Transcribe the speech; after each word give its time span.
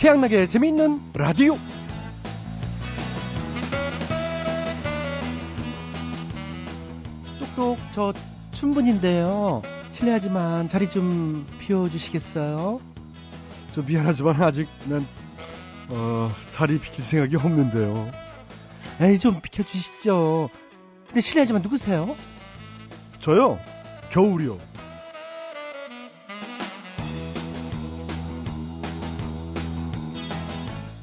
태양나게 0.00 0.46
재미있는 0.46 0.98
라디오. 1.12 1.58
똑똑 7.38 7.76
저 7.92 8.14
춘분인데요. 8.52 9.60
실례하지만 9.92 10.70
자리 10.70 10.88
좀 10.88 11.46
비워주시겠어요? 11.60 12.80
저 13.72 13.82
미안하지만 13.82 14.42
아직 14.42 14.68
난 14.86 15.06
어, 15.90 16.32
자리 16.52 16.80
비킬 16.80 17.04
생각이 17.04 17.36
없는데요. 17.36 18.10
에이 19.02 19.18
좀 19.18 19.42
비켜주시죠. 19.42 20.48
근데 21.08 21.20
실례하지만 21.20 21.60
누구세요? 21.60 22.16
저요? 23.20 23.58
겨울이요. 24.12 24.69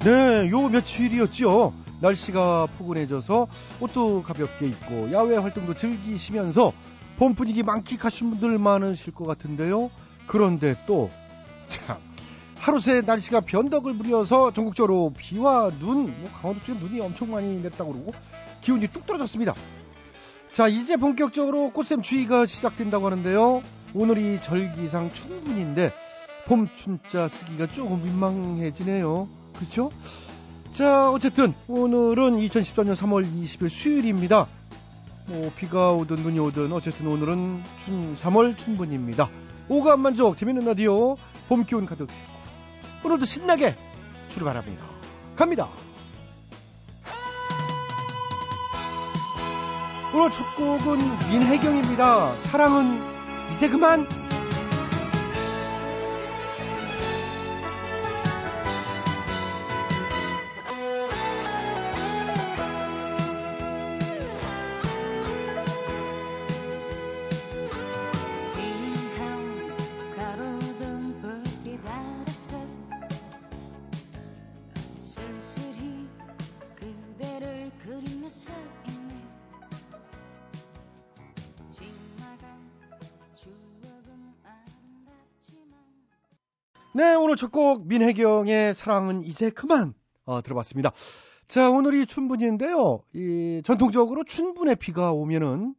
네, 0.07 0.49
요 0.51 0.69
며칠이었지요. 0.69 1.73
날씨가 1.99 2.67
포근해져서 2.77 3.47
옷도 3.81 4.23
가볍게 4.23 4.67
입고 4.67 5.11
야외 5.11 5.35
활동도 5.35 5.73
즐기시면서 5.73 6.71
봄 7.17 7.35
분위기 7.35 7.61
만끽하신 7.61 8.29
분들 8.29 8.57
많으실 8.57 9.13
것 9.13 9.25
같은데요. 9.25 9.91
그런데 10.25 10.77
또, 10.87 11.09
참, 11.67 11.97
하루 12.55 12.79
새 12.79 13.01
날씨가 13.01 13.41
변덕을 13.41 13.97
부려서 13.97 14.53
전국적으로 14.53 15.11
비와 15.17 15.71
눈, 15.77 16.05
뭐 16.21 16.29
강원도 16.41 16.63
쪽에 16.63 16.79
눈이 16.79 17.01
엄청 17.01 17.31
많이 17.31 17.61
냈다고 17.61 17.91
그러고 17.91 18.13
기온이 18.61 18.87
뚝 18.87 19.05
떨어졌습니다. 19.05 19.55
자, 20.53 20.69
이제 20.69 20.95
본격적으로 20.95 21.71
꽃샘 21.71 22.01
추위가 22.01 22.45
시작된다고 22.45 23.07
하는데요. 23.07 23.61
오늘이 23.93 24.39
절기상 24.41 25.11
춘분인데 25.11 25.91
봄 26.45 26.69
춘자 26.75 27.27
쓰기가 27.27 27.67
조금 27.67 28.01
민망해지네요. 28.05 29.27
그렇죠? 29.57 29.91
자, 30.71 31.09
어쨌든 31.11 31.53
오늘은 31.67 32.37
2014년 32.37 32.95
3월 32.95 33.25
20일 33.25 33.69
수요일입니다. 33.69 34.47
뭐 35.27 35.51
비가 35.57 35.91
오든 35.91 36.17
눈이 36.17 36.39
오든 36.39 36.71
어쨌든 36.71 37.07
오늘은 37.07 37.63
춘 37.83 38.15
3월 38.15 38.57
춘분입니다. 38.57 39.29
오감 39.69 39.99
만족 40.01 40.37
재밌는 40.37 40.65
라디오 40.65 41.17
봄 41.49 41.65
기운 41.65 41.85
가득 41.85 42.07
오늘도 43.03 43.25
신나게 43.25 43.75
출발합니다. 44.29 44.85
갑니다. 45.35 45.67
오늘 50.13 50.31
첫 50.31 50.55
곡은 50.55 50.99
민혜경입니다. 51.29 52.35
사랑은 52.37 52.85
이제 53.53 53.69
그만. 53.69 54.07
첫 87.37 87.51
곡 87.51 87.87
민혜경의 87.87 88.73
사랑은 88.73 89.21
이제 89.21 89.49
그만 89.49 89.93
어, 90.25 90.41
들어봤습니다. 90.41 90.91
자, 91.47 91.69
오늘이 91.69 92.05
춘분인데요. 92.05 93.03
이 93.13 93.61
전통적으로 93.63 94.25
춘분에 94.25 94.75
비가 94.75 95.13
오면은 95.13 95.75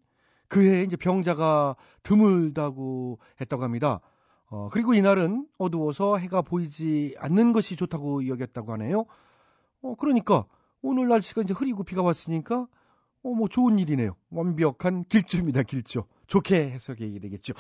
그해 0.48 0.82
이제 0.82 0.96
병자가 0.96 1.76
드물다고 2.02 3.18
했다고 3.40 3.62
합니다. 3.62 4.00
어, 4.46 4.70
그리고 4.72 4.94
이날은 4.94 5.46
어두워서 5.58 6.16
해가 6.16 6.40
보이지 6.40 7.14
않는 7.18 7.52
것이 7.52 7.76
좋다고 7.76 8.26
여겼다고 8.28 8.72
하네요. 8.72 9.04
어, 9.82 9.94
그러니까 9.96 10.46
오늘 10.80 11.08
날씨가 11.08 11.42
이제 11.42 11.52
흐리고 11.52 11.84
비가 11.84 12.00
왔으니까 12.02 12.66
어, 13.22 13.30
뭐 13.34 13.48
좋은 13.48 13.78
일이네요. 13.78 14.16
완벽한 14.30 15.04
길조입니다, 15.04 15.64
길조. 15.64 16.06
좋게 16.28 16.70
해석이 16.70 17.20
되겠죠. 17.20 17.54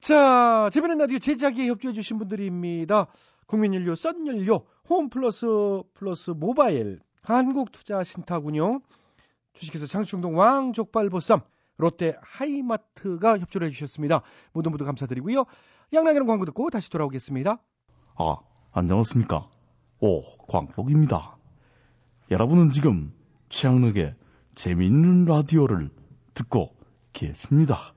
자, 0.00 0.70
재미있는 0.72 0.98
라디오 0.98 1.18
제작에 1.18 1.66
협조해주신 1.68 2.18
분들입니다. 2.18 3.08
국민연료, 3.46 3.94
썬연료, 3.94 4.64
홈플러스 4.88 5.46
플러스 5.94 6.30
모바일, 6.30 7.00
한국투자신탁운용, 7.22 8.80
주식회사 9.54 9.86
장충동 9.86 10.36
왕족발보쌈, 10.36 11.40
롯데 11.76 12.16
하이마트가 12.22 13.38
협조를 13.38 13.68
해주셨습니다. 13.68 14.22
모두 14.52 14.70
모두 14.70 14.84
감사드리고요. 14.84 15.44
양락이는 15.92 16.26
광고 16.26 16.44
듣고 16.44 16.70
다시 16.70 16.90
돌아오겠습니다. 16.90 17.58
아, 18.16 18.36
안녕하십니까. 18.72 19.48
오, 20.00 20.22
광복입니다. 20.48 21.36
여러분은 22.30 22.70
지금 22.70 23.12
최양락의 23.48 24.14
재미있는 24.54 25.24
라디오를 25.24 25.90
듣고 26.34 26.74
계십니다. 27.12 27.94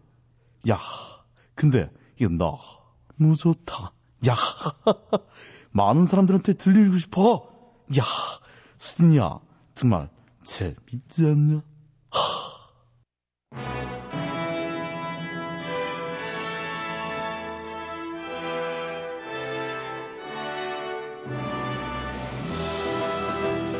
야, 0.70 0.78
근데 1.56 1.90
이거 2.20 2.30
너무 2.30 3.36
좋다. 3.36 3.94
야, 4.26 4.36
많은 5.72 6.08
사람들한테 6.08 6.54
들리고 6.54 6.98
싶어. 6.98 7.50
야, 7.98 8.04
수진이야, 8.78 9.40
정말 9.76 10.10
재밌지 10.44 11.26
않냐? 11.26 11.62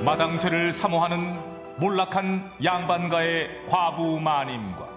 마당쇠를 0.06 0.72
사모하는 0.72 1.38
몰락한 1.80 2.52
양반가의 2.64 3.68
과부 3.68 4.20
마님과 4.20 4.88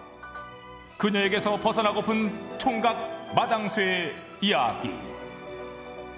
그녀에게서 0.98 1.56
벗어나고픈 1.56 2.58
총각 2.58 3.32
마당쇠의 3.34 4.14
이야기. 4.42 4.90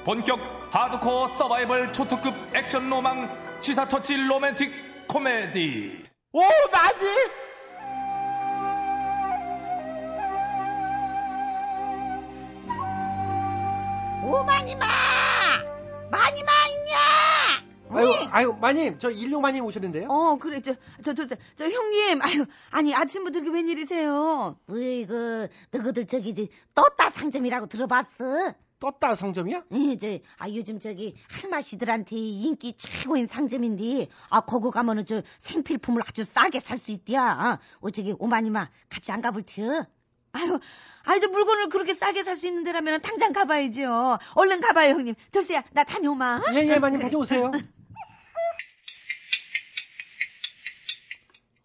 본격 0.05 0.41
하드코어 0.73 1.29
서바이벌 1.29 1.93
초특급 1.93 2.35
액션 2.57 2.89
로망 2.91 3.29
시사 3.61 3.87
터치 3.87 4.17
로맨틱 4.17 5.07
코미디. 5.07 6.05
오, 6.33 6.41
나지? 6.73 7.07
오마니마! 14.25 14.87
마니마 16.11 16.53
있냐? 16.69 16.97
아유, 17.91 18.09
아유, 18.31 18.57
마님, 18.61 18.99
저 18.99 19.11
일용 19.11 19.43
마님 19.43 19.65
오셨는데요? 19.65 20.07
어, 20.09 20.37
그래, 20.37 20.61
저, 20.61 20.75
저, 21.03 21.13
저, 21.13 21.27
저, 21.27 21.37
저 21.57 21.69
형님, 21.69 22.23
아유, 22.23 22.47
아니, 22.71 22.95
아침부터 22.95 23.41
이렇게 23.41 23.53
웬일이세요? 23.55 24.57
으이 24.71 25.07
그, 25.07 25.49
너희들 25.73 26.07
저기, 26.07 26.31
이제 26.31 26.49
떴다 26.75 27.11
상점이라고 27.11 27.67
들어봤어? 27.67 28.55
떴다 28.83 29.15
상점이야? 29.15 29.63
예, 29.73 29.97
저, 29.97 30.09
아, 30.39 30.49
요즘 30.51 30.81
저기, 30.81 31.15
할마씨들한테 31.29 32.17
인기 32.17 32.77
최고인 32.77 33.29
상점인데, 33.29 34.09
아, 34.29 34.41
거기 34.41 34.71
가면은 34.73 35.07
저 35.07 35.23
생필품을 35.39 36.03
아주 36.05 36.25
싸게 36.25 36.59
살 36.59 36.79
수 36.79 36.91
있디야. 36.91 37.23
아, 37.23 37.59
어저기, 37.81 38.13
오마니마, 38.19 38.69
같이 38.89 39.13
안 39.13 39.21
가볼티요? 39.21 39.87
아유, 40.33 40.59
아유, 41.05 41.21
저 41.21 41.29
물건을 41.29 41.69
그렇게 41.69 41.95
싸게 41.95 42.25
살 42.25 42.37
수 42.37 42.49
있는 42.49 42.65
데라면 42.65 43.03
당장 43.03 43.33
가봐야죠. 43.33 44.19
얼른 44.35 44.61
가봐요, 44.61 44.95
형님. 44.95 45.15
절세야, 45.31 45.63
나 45.73 45.85
다녀오마. 45.85 46.43
예, 46.55 46.67
예, 46.67 46.79
마님 46.81 46.99
다녀오세요. 47.01 47.53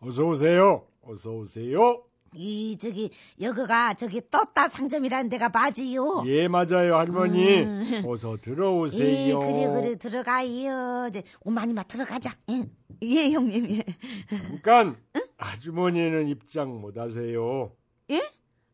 어서 0.01 0.23
오세요. 0.25 0.85
어서 1.01 1.31
오세요. 1.31 2.03
이, 2.37 2.77
저기, 2.77 3.11
여기가 3.41 3.95
저기 3.95 4.21
떴다 4.29 4.69
상점이라는 4.69 5.29
데가 5.29 5.49
맞지요? 5.49 6.23
예, 6.27 6.47
맞아요, 6.47 6.95
할머니. 6.95 7.63
음. 7.63 8.03
어서 8.05 8.33
예, 8.33 8.37
들어오세요. 8.41 9.39
그래, 9.39 9.67
그래, 9.67 9.95
들어가요. 9.97 11.07
이제, 11.09 11.23
오마니마 11.41 11.83
들어가자. 11.83 12.31
응. 12.49 12.69
예, 13.01 13.31
형님, 13.31 13.69
예. 13.71 13.83
잠깐, 14.29 14.95
아주머니는 15.37 16.27
입장 16.27 16.79
못 16.79 16.97
하세요. 16.97 17.71
예? 18.11 18.21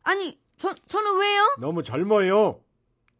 아니, 0.03 0.37
저, 0.57 0.73
저는 0.73 1.19
왜요? 1.19 1.55
너무 1.59 1.83
젊어요. 1.83 2.59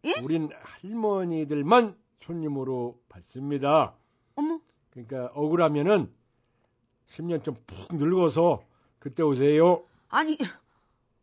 예? 0.06 0.14
우린 0.22 0.50
할머니들만 0.62 1.96
손님으로 2.22 3.00
받습니다. 3.10 3.96
어머, 4.36 4.60
그러니까 4.92 5.32
억울하면은 5.34 6.12
10년 7.10 7.44
좀푹 7.44 7.96
늙어서 7.96 8.64
그때 9.00 9.24
오세요. 9.24 9.84
아니, 10.14 10.38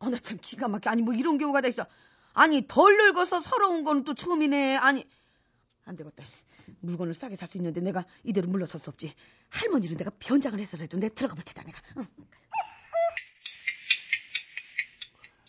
어, 0.01 0.09
나 0.11 0.19
참 0.19 0.39
기가 0.41 0.69
막혀. 0.69 0.91
아니, 0.91 1.03
뭐 1.03 1.15
이런 1.15 1.39
경우가 1.39 1.61
다 1.61 1.69
있어. 1.69 1.87
아니, 2.33 2.67
덜 2.67 2.97
늙어서 2.97 3.41
서러운 3.41 3.85
건 3.85 4.05
또 4.05 4.15
처음이네. 4.15 4.77
아니, 4.77 5.07
안 5.85 5.97
되겠다. 5.97 6.25
물건을 6.81 7.15
싸게 7.15 7.37
살 7.37 7.49
수 7.49 7.59
있는데 7.59 7.81
내가 7.81 8.05
이대로 8.25 8.49
물러설 8.49 8.81
수 8.81 8.91
없지. 8.91 9.13
할머니로 9.51 9.97
내가 9.97 10.11
변장을 10.19 10.59
해서라도 10.61 10.99
내가 10.99 11.15
들어가 11.15 11.35
볼 11.35 11.45
테다 11.45 11.63
내가. 11.65 11.81
응. 11.99 12.07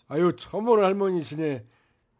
아유, 0.07 0.35
처음 0.37 0.67
오는 0.67 0.83
할머니시네. 0.83 1.65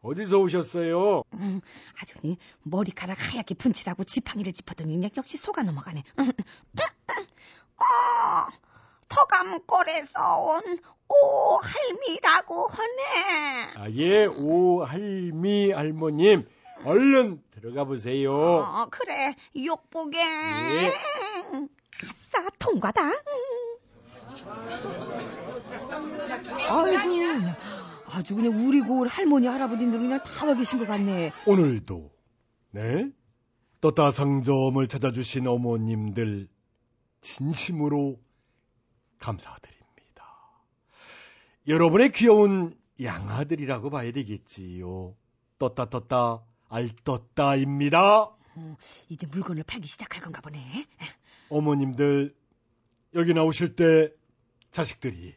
어디서 0.01 0.39
오셨어요? 0.39 1.23
음, 1.33 1.61
아주 2.01 2.15
그냥 2.19 2.37
머리카락 2.63 3.17
하얗게 3.19 3.55
분칠하고 3.55 4.03
지팡이를 4.05 4.53
짚었더니 4.53 4.93
그냥 4.95 5.09
역시 5.17 5.37
속아 5.37 5.61
넘어가네. 5.63 6.03
어, 7.77 7.83
터감골에서 9.11 10.37
온 10.39 10.61
오할미라고 11.09 12.67
하네. 12.67 13.73
아, 13.75 13.89
예, 13.91 14.25
오할미 14.25 15.71
할머님. 15.71 16.47
얼른 16.85 17.43
들어가 17.51 17.83
보세요. 17.83 18.31
어, 18.33 18.87
그래, 18.89 19.35
욕보게. 19.55 20.17
예. 20.19 20.93
아싸 22.09 22.49
통과다. 22.57 23.01
아이고 26.69 27.51
아주 28.07 28.35
그냥 28.35 28.65
우리 28.67 28.81
고을 28.81 29.07
할머니 29.07 29.47
할아버님들 29.47 29.99
그냥 29.99 30.23
다 30.23 30.45
와 30.47 30.55
계신 30.55 30.79
것 30.79 30.87
같네. 30.87 31.31
오늘도, 31.45 32.11
네? 32.71 33.09
떴다 33.81 34.11
상점을 34.11 34.85
찾아주신 34.87 35.47
어머님들, 35.47 36.47
진심으로 37.21 38.17
감사드립니다. 39.21 40.25
여러분의 41.67 42.11
귀여운 42.11 42.77
양아들이라고 43.01 43.89
봐야 43.89 44.11
되겠지요. 44.11 45.15
떴다 45.59 45.89
떴다 45.89 46.43
알떴다입니다. 46.67 48.23
어, 48.23 48.77
이제 49.09 49.27
물건을 49.27 49.63
팔기 49.63 49.87
시작할 49.87 50.21
건가 50.21 50.41
보네. 50.41 50.59
어머님들 51.49 52.35
여기 53.13 53.33
나오실 53.33 53.75
때 53.75 54.11
자식들이 54.71 55.35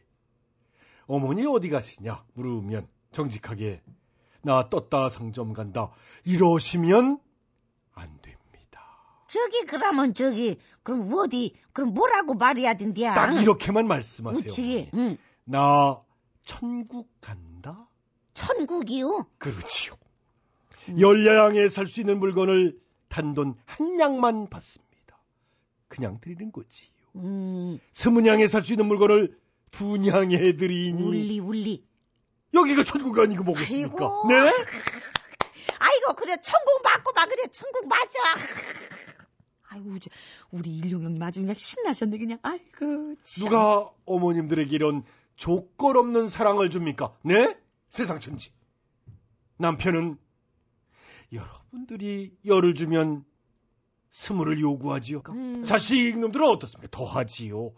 어머니 1.07 1.45
어디 1.45 1.69
가시냐 1.69 2.25
물으면 2.33 2.87
정직하게 3.11 3.81
나 4.41 4.69
떴다 4.69 5.09
상점 5.09 5.53
간다 5.53 5.91
이러시면. 6.25 7.19
저기, 9.35 9.65
그러면 9.65 10.13
저기, 10.13 10.57
그럼 10.81 11.11
어디, 11.13 11.53
그럼 11.73 11.93
뭐라고 11.93 12.35
말해야 12.35 12.75
된디야? 12.75 13.13
딱 13.15 13.41
이렇게만 13.41 13.85
말씀하세요. 13.85 14.45
어머니. 14.49 14.89
응. 14.93 15.17
나 15.43 16.01
천국 16.45 17.09
간다? 17.19 17.89
천국이요? 18.33 19.27
그렇지요. 19.37 19.97
열량에 20.99 21.67
살 21.67 21.87
수 21.87 21.99
있는 21.99 22.19
물건을 22.19 22.79
단돈 23.09 23.55
한 23.65 23.99
양만 23.99 24.47
받습니다. 24.49 25.17
그냥 25.89 26.19
드리는 26.21 26.51
거지요. 26.53 26.89
음, 27.15 27.79
스무 27.91 28.21
냥에 28.21 28.47
살 28.47 28.63
수 28.63 28.71
있는 28.73 28.85
물건을 28.87 29.37
두 29.71 29.97
냥에 29.97 30.55
드리니 30.55 31.03
울리, 31.03 31.39
울리. 31.39 31.83
여기가 32.53 32.83
천국 32.83 33.19
아니고 33.19 33.43
뭐겠습니까? 33.43 33.91
아이고. 33.91 34.27
네? 34.29 34.35
아이고, 35.79 36.13
그래, 36.15 36.37
천국 36.41 36.81
맞고 36.83 37.11
막 37.13 37.27
그래, 37.29 37.43
천국 37.51 37.85
맞아. 37.87 38.19
아이고 39.75 39.91
우리 40.51 40.77
일용 40.77 41.03
형님 41.03 41.21
아주 41.21 41.41
그냥 41.41 41.55
신나셨네 41.55 42.17
그냥. 42.17 42.39
아이고 42.41 43.15
참. 43.23 43.43
누가 43.43 43.91
어머님들에게 44.05 44.73
이런 44.73 45.03
조건 45.35 45.97
없는 45.97 46.29
사랑을 46.29 46.69
줍니까? 46.69 47.15
네? 47.23 47.57
세상 47.89 48.19
천지. 48.19 48.51
남편은 49.57 50.17
여러분들이 51.33 52.37
열을 52.45 52.73
주면 52.73 53.25
스물을 54.11 54.59
요구하지요. 54.61 55.23
음. 55.29 55.63
자식 55.65 56.17
놈들은 56.19 56.47
어떻습니까? 56.47 56.87
더하지요. 56.91 57.73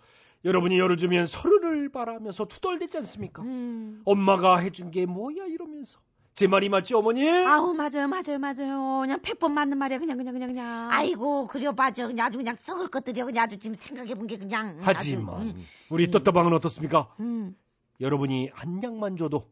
여러분이 0.46 0.78
열을 0.78 0.98
주면 0.98 1.26
서른을 1.26 1.90
바라면서 1.90 2.46
투덜댔지 2.46 2.98
않습니까? 3.00 3.42
음. 3.42 4.04
엄마가 4.06 4.58
해준 4.58 4.92
게 4.92 5.08
뭐야 5.08 5.46
이러면서 5.48 6.00
제 6.38 6.46
말이 6.46 6.70
맞지 6.70 6.94
어머니? 6.94 7.28
아우 7.28 7.74
맞아요 7.74 8.08
맞아요 8.08 8.38
맞아요. 8.40 9.00
그냥 9.02 9.20
백번 9.24 9.54
맞는 9.56 9.76
말이야 9.80 9.98
그냥 9.98 10.18
그냥 10.18 10.34
그냥 10.36 10.50
그냥. 10.50 10.88
아이고, 10.92 11.48
그래, 11.48 11.72
맞아. 11.76 12.06
그냥 12.06 12.28
아주 12.28 12.38
그냥 12.38 12.56
썩을 12.62 12.90
것들이야. 12.90 13.26
그냥 13.26 13.46
아주 13.46 13.58
지금 13.58 13.74
생각해본 13.74 14.28
게 14.28 14.38
그냥. 14.38 14.70
음, 14.70 14.82
하지만 14.84 15.36
아주, 15.36 15.48
음, 15.58 15.66
우리 15.90 16.12
떴다방은 16.12 16.54
어떻습니까? 16.54 17.12
음. 17.22 17.56
여러분이 18.00 18.52
한 18.54 18.84
양만 18.84 19.18
줘도 19.18 19.50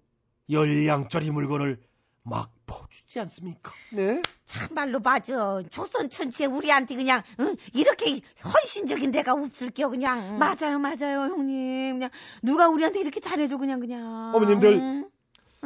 열 0.51 0.85
양짜리 0.85 1.31
물건을 1.31 1.81
막 2.21 2.51
퍼주지 2.67 3.19
않습니까? 3.19 3.71
네? 3.91 4.21
참말로 4.45 4.99
맞아. 4.99 5.63
조선 5.71 6.11
천지에 6.11 6.45
우리한테 6.45 6.95
그냥 6.95 7.23
응? 7.39 7.55
이렇게 7.73 8.19
헌신적인 8.43 9.09
데가 9.09 9.33
없을게요 9.33 9.89
그냥. 9.89 10.37
맞아요 10.37 10.77
맞아요 10.77 11.21
형님. 11.31 11.95
그냥 11.95 12.11
누가 12.43 12.69
우리한테 12.69 12.99
이렇게 12.99 13.19
잘해줘 13.19 13.57
그냥 13.57 13.79
그냥. 13.79 14.35
어머님들. 14.35 14.69
응. 14.75 15.09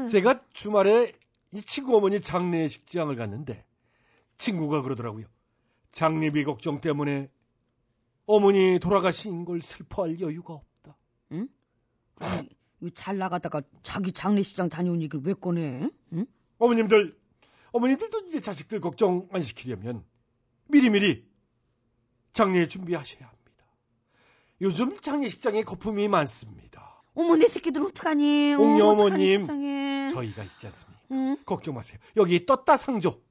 제가 0.07 0.41
주말에 0.53 1.11
이 1.51 1.61
친구 1.61 1.97
어머니 1.97 2.21
장례식장을 2.21 3.15
갔는데 3.15 3.65
친구가 4.37 4.81
그러더라고요. 4.81 5.25
장례비 5.91 6.43
걱정 6.43 6.79
때문에 6.81 7.29
어머니 8.25 8.79
돌아가신 8.79 9.45
걸 9.45 9.61
슬퍼할 9.61 10.19
여유가 10.21 10.53
없다. 10.53 10.95
아니, 12.19 12.49
이거 12.79 12.89
잘 12.93 13.17
나가다가 13.17 13.61
자기 13.81 14.11
장례식장 14.11 14.69
다녀온 14.69 15.01
얘기를 15.01 15.21
왜 15.23 15.33
꺼내? 15.33 15.89
응? 16.13 16.25
어머님들, 16.59 17.17
어머님들도 17.71 18.27
이제 18.27 18.39
자식들 18.39 18.81
걱정 18.81 19.27
안 19.31 19.41
시키려면 19.41 20.03
미리미리 20.67 21.27
장례 22.33 22.67
준비하셔야 22.67 23.27
합니다. 23.27 23.39
요즘 24.61 24.99
장례식장에 24.99 25.63
거품이 25.63 26.07
많습니다. 26.07 27.01
어머 27.15 27.35
내 27.35 27.47
새끼들 27.47 27.81
어떡하니? 27.83 28.53
어떡하니, 28.53 28.81
어머님. 28.81 29.45
저희가 30.09 30.43
있지 30.43 30.67
않습니까? 30.67 31.01
응? 31.11 31.37
걱정 31.45 31.75
마세요. 31.75 31.99
여기 32.17 32.45
떴다 32.45 32.77
상조 32.77 33.21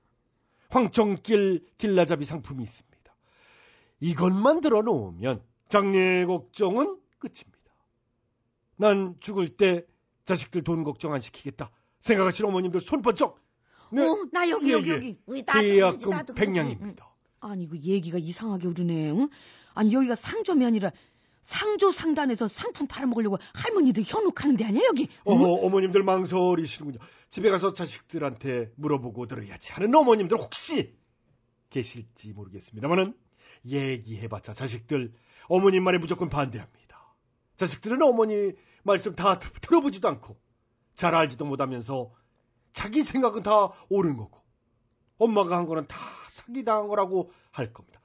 황청길 0.70 1.66
길라잡이 1.78 2.24
상품이 2.24 2.62
있습니다. 2.62 2.98
이것만 4.00 4.60
들어놓으면 4.60 5.42
장례 5.68 6.24
걱정은 6.26 6.98
끝입니다. 7.18 7.58
난 8.76 9.16
죽을 9.20 9.48
때 9.48 9.84
자식들 10.24 10.62
돈 10.62 10.84
걱정 10.84 11.12
안 11.12 11.20
시키겠다. 11.20 11.70
생각하시는 12.00 12.48
어머님들 12.48 12.80
손 12.80 13.02
번쩍. 13.02 13.40
네. 13.90 14.06
어, 14.06 14.16
나 14.32 14.48
여기 14.50 14.68
예, 14.68 14.72
여기 14.72 14.90
예. 14.90 14.94
여기. 14.94 15.18
우리 15.26 15.42
나도 15.42 15.60
계약금. 15.60 16.34
백냥입니다. 16.34 17.08
아니 17.40 17.64
이거 17.64 17.76
얘기가 17.76 18.18
이상하게 18.18 18.68
오르네. 18.68 19.10
응? 19.10 19.28
아니 19.74 19.92
여기가 19.92 20.14
상점이 20.14 20.64
아니라 20.64 20.92
상조 21.48 21.92
상단에서 21.92 22.46
상품 22.46 22.86
팔아먹으려고 22.86 23.38
할머니들 23.54 24.02
현혹하는 24.06 24.58
데 24.58 24.66
아니야 24.66 24.84
여기? 24.84 25.08
어허, 25.24 25.66
어머님들 25.66 26.02
망설이시는군요. 26.02 26.98
집에 27.30 27.48
가서 27.48 27.72
자식들한테 27.72 28.70
물어보고 28.76 29.26
들어야지 29.26 29.72
하는 29.72 29.94
어머님들 29.94 30.36
혹시 30.36 30.94
계실지 31.70 32.34
모르겠습니다만은 32.34 33.14
얘기해봤자 33.64 34.52
자식들 34.52 35.14
어머님 35.46 35.84
말에 35.84 35.96
무조건 35.96 36.28
반대합니다. 36.28 37.14
자식들은 37.56 38.02
어머니 38.02 38.52
말씀 38.82 39.14
다 39.16 39.38
들- 39.38 39.50
들어보지도 39.62 40.06
않고 40.06 40.36
잘 40.96 41.14
알지도 41.14 41.46
못하면서 41.46 42.12
자기 42.74 43.02
생각은 43.02 43.42
다 43.42 43.70
옳은 43.88 44.18
거고 44.18 44.38
엄마가 45.16 45.56
한 45.56 45.64
거는 45.66 45.86
다 45.88 45.96
사기당한 46.28 46.88
거라고 46.88 47.32
할 47.52 47.72
겁니다. 47.72 48.02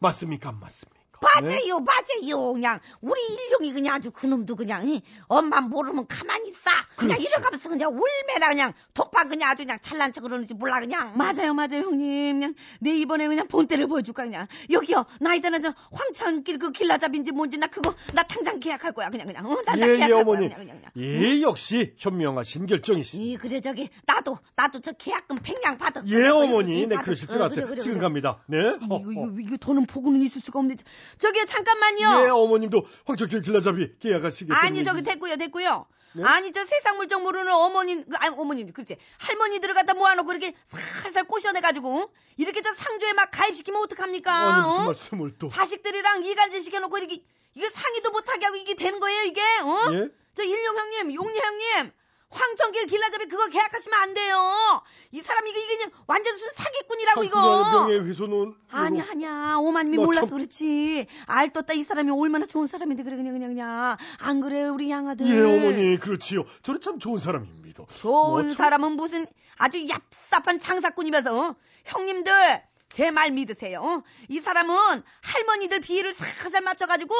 맞습니까? 0.00 0.48
안 0.48 0.60
맞습니까? 0.60 0.95
네? 1.42 1.50
맞아요, 1.50 1.80
맞아요. 1.80 2.52
그냥 2.52 2.80
우리 3.00 3.20
일용이 3.48 3.72
그냥 3.72 3.94
아주 3.96 4.10
그놈도 4.10 4.56
그냥 4.56 4.88
이, 4.88 5.02
엄마 5.28 5.60
모르면 5.60 6.06
가만히 6.06 6.50
있어. 6.50 6.70
그냥 6.96 7.18
그렇지. 7.18 7.28
이러면서 7.34 7.68
그냥 7.68 7.90
울매라 7.92 8.48
그냥 8.48 8.72
독박 8.94 9.28
그냥 9.28 9.50
아주 9.50 9.64
그냥 9.64 9.78
잘난 9.82 10.12
척 10.12 10.22
그러는지 10.22 10.54
몰라 10.54 10.80
그냥. 10.80 11.16
맞아요 11.16 11.54
맞아요 11.54 11.82
형님. 11.84 12.40
그냥 12.40 12.54
내 12.80 12.90
이번에 12.96 13.26
그냥 13.28 13.48
본때를 13.48 13.86
보여줄까 13.86 14.24
그냥. 14.24 14.46
여기요 14.70 15.04
나 15.20 15.34
있잖아 15.34 15.58
저 15.58 15.74
황천길 15.92 16.58
그 16.58 16.72
길라잡인지 16.72 17.32
뭔지 17.32 17.58
나 17.58 17.66
그거 17.66 17.94
나 18.14 18.22
당장 18.22 18.60
계약할 18.60 18.92
거야 18.92 19.10
그냥 19.10 19.26
그냥. 19.26 19.46
어, 19.46 19.60
나, 19.66 19.74
나 19.74 19.86
예, 19.86 19.92
예, 19.92 19.96
계약할 19.96 20.12
어머니. 20.22 20.48
거야 20.48 20.58
그냥 20.58 20.80
그냥. 20.80 20.90
예, 20.96 21.40
역시 21.42 21.94
현명하신 21.98 22.66
결정이시. 22.66 23.18
이 23.18 23.36
그래 23.36 23.60
저기 23.60 23.88
나도 24.06 24.38
나도 24.54 24.80
저 24.80 24.92
계약금 24.92 25.38
백냥 25.42 25.78
받아. 25.78 26.02
예, 26.06 26.28
어머니. 26.28 26.82
예, 26.82 26.86
네. 26.86 26.96
그러실 26.96 27.28
줄 27.28 27.40
어, 27.40 27.44
아세요. 27.46 27.64
그래, 27.66 27.74
그래, 27.74 27.80
지금 27.80 27.94
그래. 27.98 28.02
갑니다. 28.02 28.42
네. 28.46 28.58
이거 28.82 29.02
이거 29.10 29.28
이거 29.40 29.56
더는 29.58 29.86
보고는 29.86 30.20
있을 30.22 30.40
수가. 30.42 30.56
저- 30.56 30.84
저기요 31.18 31.44
잠깐만요. 31.46 32.24
예, 32.24 32.28
어머님도 32.30 32.86
황철길 33.04 33.42
길라잡이 33.42 33.98
계약하시겠다는 33.98 34.66
아니 34.66 34.84
저기. 34.84 35.02
됐고요 35.02 35.36
됐고요. 35.36 35.86
네? 36.14 36.22
아니 36.24 36.50
저 36.52 36.64
세상 36.64 36.96
물정 36.96 37.22
모르는 37.22 37.52
어머니 37.52 38.02
그, 38.04 38.16
아니 38.16 38.34
어머님 38.34 38.72
글쎄 38.72 38.96
할머니들을 39.18 39.74
갖다 39.74 39.92
모아놓고 39.92 40.32
이렇게 40.32 40.54
살살 41.02 41.24
꼬셔내 41.24 41.60
가지고 41.60 42.10
이렇게 42.38 42.62
저 42.62 42.72
상조에 42.72 43.12
막 43.12 43.30
가입시키면 43.30 43.82
어떡합니까? 43.82 44.32
아니 44.32 44.66
무슨 44.66 44.80
어? 44.80 44.84
말씀을 44.86 45.34
또 45.38 45.48
자식들이랑 45.48 46.24
이간질 46.24 46.62
시켜놓고 46.62 46.96
이렇게 46.98 47.22
이거 47.54 47.68
상의도 47.68 48.10
못하게 48.12 48.46
하고 48.46 48.56
이게 48.56 48.74
되는 48.74 48.98
거예요 48.98 49.22
이게? 49.24 49.40
어? 49.42 49.92
예? 49.92 50.08
저 50.34 50.42
일용 50.42 50.76
형님, 50.76 51.14
용리 51.14 51.38
형님, 51.38 51.92
황천길 52.30 52.86
길라잡이 52.86 53.26
그거 53.26 53.46
계약하시면 53.48 53.98
안 54.00 54.12
돼요. 54.14 54.82
이 55.12 55.20
사람이 55.22 55.50
이게, 55.50 55.60
이게 55.64 55.76
그냥 55.76 55.90
완전 56.06 56.34
무슨 56.34 56.48
사기꾼이라고 56.54 57.24
이거. 57.24 57.86
명예훼손은 57.88 58.54
아니야 58.70 59.04
아니야 59.10 59.56
오만님이 59.58 59.96
나 59.96 60.04
몰라서 60.04 60.26
참- 60.26 60.36
그렇지 60.38 61.06
알 61.26 61.52
떴다 61.52 61.72
이 61.74 61.82
사람이 61.84 62.10
얼마나 62.10 62.44
좋은 62.44 62.66
사람인데 62.66 63.04
그래 63.04 63.16
그냥 63.16 63.32
그냥 63.32 63.50
그냥 63.50 63.96
안 64.18 64.40
그래 64.40 64.66
우리 64.66 64.90
양아들 64.90 65.26
예 65.26 65.40
어머니 65.40 65.96
그렇지요. 65.98 66.44
저는 66.62 66.80
참 66.80 66.98
좋은 66.98 67.18
사람입니다. 67.18 67.84
좋은 67.96 68.30
뭐 68.30 68.42
참- 68.42 68.52
사람은 68.52 68.92
무슨 68.92 69.26
아주 69.56 69.78
얍삽한 69.86 70.58
장사꾼이면서 70.60 71.38
어? 71.40 71.54
형님들 71.84 72.62
제 72.88 73.10
말 73.10 73.30
믿으세요. 73.30 73.80
어? 73.82 74.02
이 74.28 74.40
사람은 74.40 75.02
할머니들 75.22 75.80
비위를 75.80 76.12
살살 76.12 76.62
맞춰가지고 76.62 77.14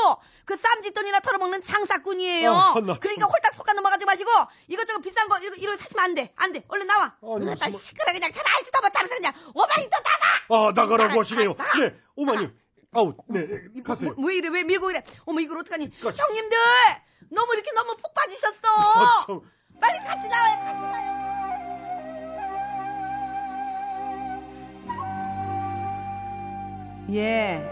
그 0.44 0.56
쌈짓돈이나 0.56 1.20
털어먹는 1.20 1.62
장사꾼이에요. 1.62 2.50
아, 2.52 2.74
나 2.80 2.86
참- 2.94 3.00
그러니까 3.00 3.26
홀딱 3.26 3.52
속아 3.52 3.72
넘어가지 3.74 4.04
마시고 4.04 4.30
이것저것 4.68 5.00
비싼 5.00 5.28
거 5.28 5.38
이거, 5.38 5.54
이거 5.56 5.76
사시면 5.76 6.04
안 6.04 6.14
돼. 6.14 6.32
안 6.36 6.52
돼. 6.52 6.64
얼른 6.68 6.86
나와. 6.86 7.16
아니, 7.22 7.50
으따 7.50 7.66
무슨 7.66 7.78
시끄러 7.80 8.12
그냥 8.12 8.32
잘 8.32 8.42
알지도 8.46 8.78
못하면서 8.80 9.14
그냥 9.16 9.32
오만이 9.54 9.84
또 9.84 9.90
나가. 9.90 10.68
아 10.68 10.72
나가라고 10.72 11.08
나가, 11.08 11.20
하시네요. 11.20 11.54
나가. 11.54 11.78
네 11.78 11.94
어머님. 12.16 12.58
아우 12.92 13.14
네 13.28 13.40
뭐, 13.74 13.82
가세요. 13.84 14.14
뭐, 14.16 14.28
왜 14.28 14.36
이래? 14.36 14.48
왜 14.48 14.62
밀고 14.62 14.90
이래? 14.90 15.02
어머 15.26 15.40
이걸 15.40 15.58
어떡하니? 15.58 15.90
가시- 16.00 16.18
형님들 16.22 16.56
너무 17.32 17.52
이렇게 17.54 17.70
너무 17.72 17.96
푹 17.96 18.14
빠지셨어. 18.14 18.68
아, 18.68 19.24
참. 19.26 19.40
빨리 19.80 19.98
같이 19.98 20.28
나와요. 20.28 20.64
같이 20.64 20.80
나와요. 20.80 21.25
예. 27.12 27.62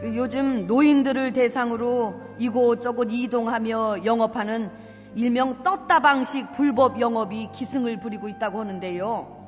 그 0.00 0.16
요즘 0.16 0.66
노인들을 0.66 1.32
대상으로 1.32 2.14
이곳저곳 2.38 3.08
이동하며 3.10 4.04
영업하는 4.04 4.70
일명 5.14 5.62
떴다 5.62 6.00
방식 6.00 6.50
불법 6.52 7.00
영업이 7.00 7.50
기승을 7.52 8.00
부리고 8.00 8.28
있다고 8.28 8.60
하는데요. 8.60 9.44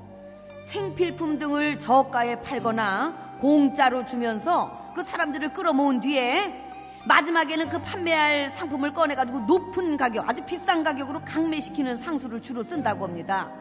생필품 0.62 1.38
등을 1.38 1.78
저가에 1.78 2.40
팔거나 2.40 3.38
공짜로 3.40 4.04
주면서 4.04 4.92
그 4.94 5.02
사람들을 5.02 5.52
끌어모은 5.52 6.00
뒤에 6.00 6.62
마지막에는 7.06 7.68
그 7.68 7.80
판매할 7.80 8.50
상품을 8.50 8.92
꺼내가지고 8.92 9.40
높은 9.40 9.96
가격, 9.96 10.28
아주 10.28 10.42
비싼 10.44 10.82
가격으로 10.82 11.22
강매시키는 11.24 11.98
상수를 11.98 12.42
주로 12.42 12.64
쓴다고 12.64 13.04
합니다. 13.04 13.52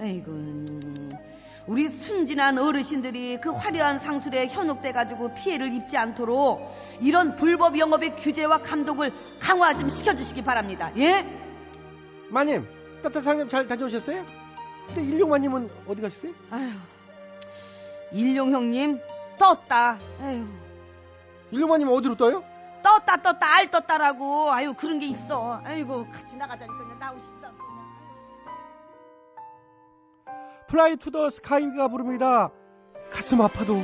에이구, 0.00 0.66
우리 1.66 1.88
순진한 1.88 2.58
어르신들이 2.58 3.40
그 3.40 3.50
화려한 3.50 3.98
상술에 3.98 4.46
현혹돼 4.46 4.92
가지고 4.92 5.32
피해를 5.34 5.72
입지 5.72 5.96
않도록 5.96 6.74
이런 7.00 7.36
불법 7.36 7.78
영업의 7.78 8.16
규제와 8.16 8.58
감독을 8.58 9.12
강화 9.40 9.74
좀 9.76 9.88
시켜주시기 9.88 10.42
바랍니다. 10.44 10.90
예? 10.98 11.26
마님, 12.28 12.66
따뜻상점 13.02 13.48
잘 13.48 13.66
다녀오셨어요? 13.66 14.24
근데 14.86 15.02
일용 15.02 15.30
마님은 15.30 15.70
어디 15.88 16.02
가셨어요? 16.02 16.32
아휴, 16.50 16.70
일용 18.12 18.52
형님 18.52 19.00
떴다. 19.38 19.98
에휴. 20.22 20.46
일용 21.50 21.70
마님 21.70 21.88
어디로 21.88 22.16
떠요? 22.16 22.44
떴다 22.82 23.22
떴다 23.22 23.56
알 23.56 23.70
떴다라고 23.70 24.52
아유 24.52 24.74
그런 24.74 24.98
게 24.98 25.06
있어 25.06 25.58
아이고 25.64 26.06
같이 26.10 26.36
나가자니까 26.36 26.76
그냥 26.76 26.98
나오시지 26.98 27.40
플라이 30.68 30.96
투 30.96 31.10
더 31.10 31.30
스카이가 31.30 31.88
부릅니다. 31.88 32.50
가슴 33.12 33.40
아파도. 33.40 33.82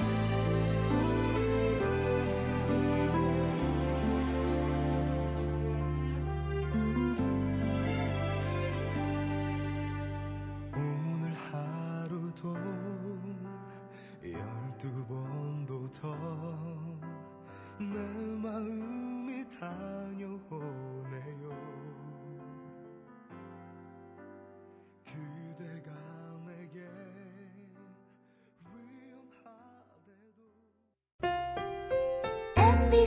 위 32.92 33.06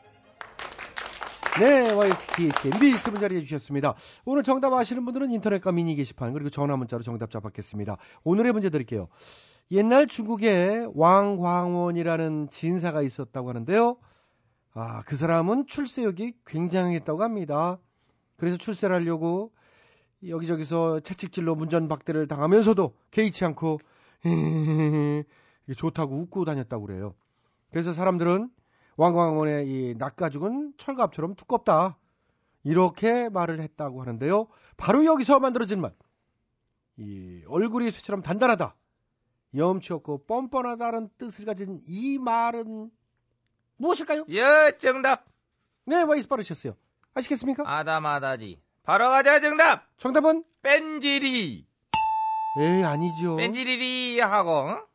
네 1.59 1.91
YST 1.91 2.49
MB 2.73 2.93
세분 2.93 3.19
자리해 3.19 3.41
주셨습니다 3.43 3.95
오늘 4.25 4.43
정답 4.43 4.73
아시는 4.73 5.03
분들은 5.05 5.31
인터넷과 5.31 5.71
미니 5.71 5.95
게시판 5.95 6.33
그리고 6.33 6.49
전화 6.49 6.77
문자로 6.77 7.03
정답 7.03 7.29
잡았겠습니다 7.31 7.97
오늘의 8.23 8.53
문제 8.53 8.69
드릴게요 8.69 9.07
옛날 9.71 10.07
중국에 10.07 10.87
왕광원이라는 10.93 12.49
진사가 12.49 13.01
있었다고 13.01 13.49
하는데요 13.49 13.97
아, 14.73 15.03
그 15.03 15.15
사람은 15.15 15.67
출세욕이 15.67 16.33
굉장했다고 16.45 17.23
합니다. 17.23 17.77
그래서 18.37 18.57
출세를 18.57 18.95
하려고 18.95 19.51
여기저기서 20.25 21.01
채찍질로 21.01 21.55
문전박대를 21.55 22.27
당하면서도 22.27 22.95
개의치 23.11 23.43
않고 23.45 23.79
좋다고 25.75 26.15
웃고 26.15 26.45
다녔다고 26.45 26.85
그래요. 26.85 27.15
그래서 27.71 27.91
사람들은 27.93 28.49
왕광원의 28.97 29.67
이 29.67 29.95
낙가죽은 29.97 30.73
철갑처럼 30.77 31.35
두껍다. 31.35 31.97
이렇게 32.63 33.29
말을 33.29 33.59
했다고 33.59 34.01
하는데요. 34.01 34.47
바로 34.77 35.05
여기서 35.05 35.39
만들어진 35.39 35.81
말. 35.81 35.93
이 36.97 37.43
얼굴이 37.47 37.91
쇠처럼 37.91 38.21
단단하다. 38.21 38.75
염치 39.55 39.93
없고 39.93 40.25
뻔뻔하다는 40.25 41.09
뜻을 41.17 41.45
가진 41.45 41.81
이 41.85 42.17
말은 42.19 42.91
무엇일까요? 43.77 44.25
여 44.35 44.71
정답. 44.77 45.25
네, 45.85 46.03
와이스 46.03 46.27
빠르셨어요. 46.27 46.75
아시겠습니까? 47.15 47.63
아다마다지. 47.65 48.61
바로 48.83 49.09
가자 49.09 49.39
정답. 49.39 49.87
정답은? 49.97 50.43
뺀지리. 50.61 51.65
에이, 52.57 52.83
아니죠. 52.83 53.35
뺀지리리 53.37 54.19
하고. 54.19 54.51
어? 54.51 54.87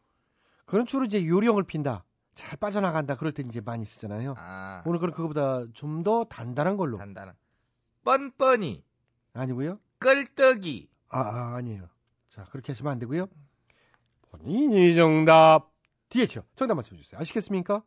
그런 0.64 0.86
주로 0.86 1.04
이제 1.04 1.24
요령을 1.24 1.64
핀다. 1.64 2.04
잘 2.36 2.56
빠져나간다. 2.58 3.16
그럴 3.16 3.32
때 3.32 3.42
이제 3.46 3.60
많이 3.60 3.84
쓰잖아요. 3.84 4.34
아. 4.36 4.82
오늘 4.86 5.00
그런 5.00 5.12
그거보다 5.14 5.64
좀 5.72 6.04
더 6.04 6.24
단단한 6.24 6.76
걸로. 6.76 6.98
단단한. 6.98 7.34
뻔뻔히. 8.04 8.84
아니고요. 9.32 9.80
껄떡이. 9.98 10.88
아, 11.08 11.18
아, 11.20 11.56
아니에요. 11.56 11.88
자, 12.28 12.44
그렇게 12.44 12.72
하시면 12.72 12.92
안 12.92 12.98
되고요. 13.00 13.26
본인이 14.30 14.94
정답. 14.94 15.72
뒤에죠. 16.10 16.44
정답 16.54 16.74
말씀해 16.74 17.00
주세요. 17.02 17.18
아시겠습니까? 17.20 17.82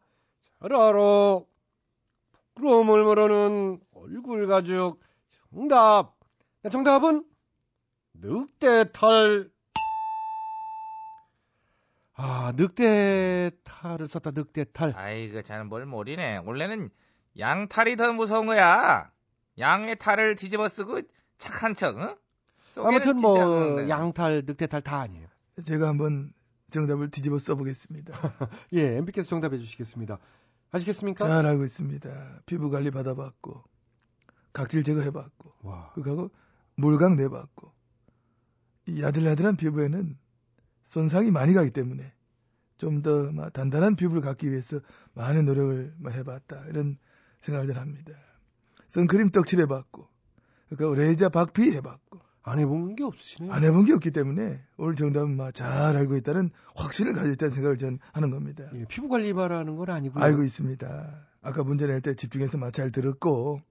잘 0.60 0.74
알아. 0.75 1.39
부끄러움을 2.56 3.03
모르는 3.03 3.79
얼굴 3.94 4.48
가죽. 4.48 5.00
정답. 5.53 6.15
네, 6.63 6.70
정답은 6.70 7.24
늑대탈. 8.15 9.50
아, 12.22 12.52
늑대탈을 12.54 14.08
썼다. 14.10 14.32
늑대탈. 14.32 14.94
아이고 14.94 15.42
자는 15.42 15.70
뭘 15.70 15.86
모르네. 15.86 16.42
원래는 16.46 16.90
양탈이 17.38 17.96
더 17.96 18.12
무서운 18.12 18.46
거야. 18.46 19.10
양의 19.58 19.98
탈을 19.98 20.36
뒤집어 20.36 20.68
쓰고 20.68 21.02
착한 21.38 21.74
척, 21.76 21.98
응? 21.98 22.16
아무튼 22.78 23.18
뭐. 23.18 23.88
양탈, 23.88 24.44
늑대탈 24.46 24.82
다 24.82 25.00
아니에요. 25.00 25.28
제가 25.64 25.88
한번 25.88 26.34
정답을 26.72 27.10
뒤집어 27.10 27.40
써보겠습니다. 27.40 28.14
예, 28.74 28.98
MB께서 28.98 29.30
정답해 29.30 29.58
주시겠습니다. 29.58 30.20
아시겠습니까? 30.72 31.26
잘 31.26 31.46
알고 31.46 31.64
있습니다. 31.64 32.42
피부 32.46 32.70
관리 32.70 32.92
받아봤고, 32.92 33.64
각질 34.52 34.84
제거해봤고, 34.84 35.54
와. 35.62 35.92
그거하고 35.94 36.32
물광 36.76 37.16
내봤고, 37.16 37.72
이 38.88 39.02
야들야들한 39.02 39.56
피부에는 39.56 40.18
손상이 40.89 41.29
많이 41.31 41.53
가기 41.53 41.69
때문에 41.72 42.12
좀 42.77 43.01
더 43.03 43.29
단단한 43.51 43.96
피부를 43.96 44.22
갖기 44.22 44.50
위해서 44.50 44.79
많은 45.13 45.46
노력을 45.46 45.93
뭐 45.98 46.12
해봤다. 46.12 46.65
이런 46.69 46.98
생각을 47.41 47.77
합니다. 47.77 48.13
선크림 48.88 49.31
떡칠해 49.31 49.65
봤고, 49.67 50.08
그리고 50.69 50.96
레이저 50.96 51.29
박피 51.29 51.72
해봤고, 51.74 52.19
안 52.41 52.58
해본 52.58 52.96
게 52.96 53.03
없으시네요. 53.03 53.51
안 53.51 53.63
해본 53.65 53.84
게 53.86 53.93
없기 53.93 54.12
때문에 54.12 54.62
오늘 54.77 54.96
정답은 54.96 55.36
막 55.36 55.53
잘 55.53 55.96
알고 55.96 56.15
있다는 56.17 56.51
확신을 56.75 57.13
가지고 57.13 57.34
있다는 57.34 57.53
생각을 57.53 57.77
전 57.77 58.00
하는 58.13 58.31
겁니다. 58.31 58.63
예, 58.75 58.86
피부 58.86 59.10
관리 59.10 59.34
바라는 59.34 59.75
건 59.75 59.89
아니고요. 59.89 60.24
알고 60.24 60.43
있습니다. 60.43 61.27
아까 61.41 61.63
문제 61.63 61.86
낼 61.86 62.01
때 62.01 62.13
집중해서 62.15 62.58
막 62.58 62.72
잘 62.72 62.91
들었고 62.91 63.62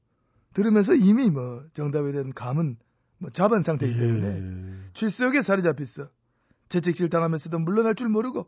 들으면서 0.52 0.94
이미 0.94 1.30
뭐 1.30 1.64
정답에 1.72 2.12
대한 2.12 2.32
감은 2.32 2.76
뭐 3.18 3.30
잡은 3.30 3.62
상태이기 3.62 3.98
때문에 3.98 4.26
예. 4.28 4.90
출석에 4.92 5.40
살이 5.42 5.62
잡혔어. 5.62 6.10
채찍질 6.68 7.08
당하면서도 7.10 7.58
물러날 7.58 7.94
줄 7.94 8.08
모르고 8.08 8.46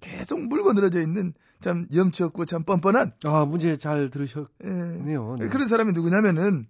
계속 0.00 0.40
물고 0.40 0.72
늘어져 0.72 1.00
있는 1.00 1.34
참 1.60 1.86
염치 1.94 2.22
없고 2.22 2.44
참 2.44 2.64
뻔뻔한 2.64 3.12
아, 3.24 3.44
문제 3.46 3.76
잘 3.76 4.10
들으셨네요. 4.10 5.36
예. 5.40 5.44
네. 5.44 5.48
그런 5.48 5.68
사람이 5.68 5.92
누구냐면은 5.92 6.68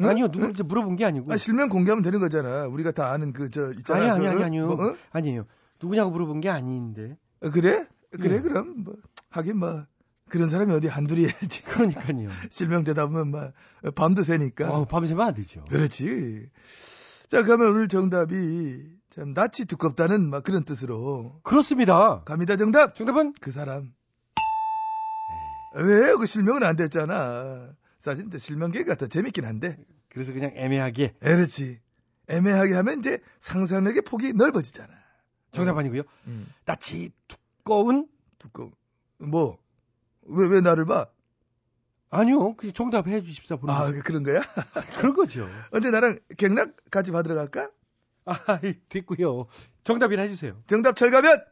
어? 0.00 0.06
아니요, 0.08 0.28
누군지 0.28 0.64
물어본 0.64 0.96
게 0.96 1.04
아니고. 1.04 1.32
아, 1.32 1.36
실명 1.36 1.68
공개하면 1.68 2.02
되는 2.02 2.18
거잖아. 2.18 2.66
우리가 2.66 2.90
다 2.90 3.12
아는 3.12 3.32
그 3.32 3.48
저 3.48 3.70
있잖아. 3.72 4.00
아니, 4.00 4.10
아니, 4.10 4.22
그, 4.22 4.28
아니, 4.28 4.42
어? 4.42 4.44
아니요. 4.44 4.66
뭐, 4.66 4.90
어? 4.90 4.96
아니에요. 5.12 5.46
누구냐고 5.80 6.10
물어본 6.10 6.40
게 6.40 6.48
아닌데. 6.50 7.16
어, 7.40 7.50
그래? 7.50 7.86
그래 8.10 8.36
예. 8.36 8.40
그럼 8.40 8.82
뭐 8.84 8.96
하긴 9.30 9.58
뭐 9.58 9.84
그런 10.28 10.48
사람이 10.48 10.72
어디 10.72 10.88
한둘이야지. 10.88 11.62
그러니까요. 11.64 12.28
실명 12.50 12.82
되다 12.82 13.06
보면 13.06 13.30
막 13.30 13.52
밤도 13.94 14.24
새니까. 14.24 14.68
어, 14.70 14.84
밤새면 14.84 15.24
안 15.24 15.34
되죠. 15.34 15.64
그렇지. 15.70 16.48
자, 17.30 17.44
그러면 17.44 17.68
오늘 17.68 17.86
정답이 17.86 18.82
참 19.14 19.32
낯이 19.32 19.64
두껍다는 19.68 20.28
막 20.28 20.42
그런 20.42 20.64
뜻으로 20.64 21.38
그렇습니다. 21.44 22.24
갑니다. 22.24 22.56
정답. 22.56 22.96
정답은 22.96 23.32
그 23.40 23.52
사람. 23.52 23.94
왜? 25.70 26.16
그 26.16 26.26
실명은 26.26 26.64
안 26.64 26.74
됐잖아. 26.74 27.74
사실 28.00 28.26
실명계가 28.36 28.96
더 28.96 29.06
재밌긴 29.06 29.44
한데. 29.44 29.76
그래서 30.08 30.32
그냥 30.32 30.50
애매하게 30.56 31.14
그렇지. 31.20 31.80
애매하게 32.26 32.74
하면 32.74 32.98
이제 32.98 33.20
상상력의 33.38 34.02
폭이 34.02 34.32
넓어지잖아. 34.32 34.92
정답 35.52 35.78
아니고요. 35.78 36.02
음. 36.26 36.52
낯이 36.64 37.10
두꺼운 37.28 38.08
두꺼. 38.40 38.72
뭐? 39.18 39.58
왜, 40.22 40.48
왜 40.48 40.60
나를 40.60 40.86
봐? 40.86 41.06
아니요. 42.10 42.56
그 42.56 42.72
정답 42.72 43.06
해 43.06 43.22
주십사 43.22 43.54
보는 43.54 43.72
아, 43.72 43.92
거. 43.92 44.02
그런 44.02 44.24
거야? 44.24 44.40
그런 44.98 45.14
거죠. 45.14 45.48
언제 45.70 45.90
나랑 45.90 46.18
갱락 46.36 46.90
같이 46.90 47.12
받으러 47.12 47.36
갈까? 47.36 47.70
아, 48.26 48.60
됐고요. 48.88 49.46
정답이나 49.82 50.22
해 50.22 50.28
주세요. 50.28 50.62
정답 50.66 50.96
철가면! 50.96 51.44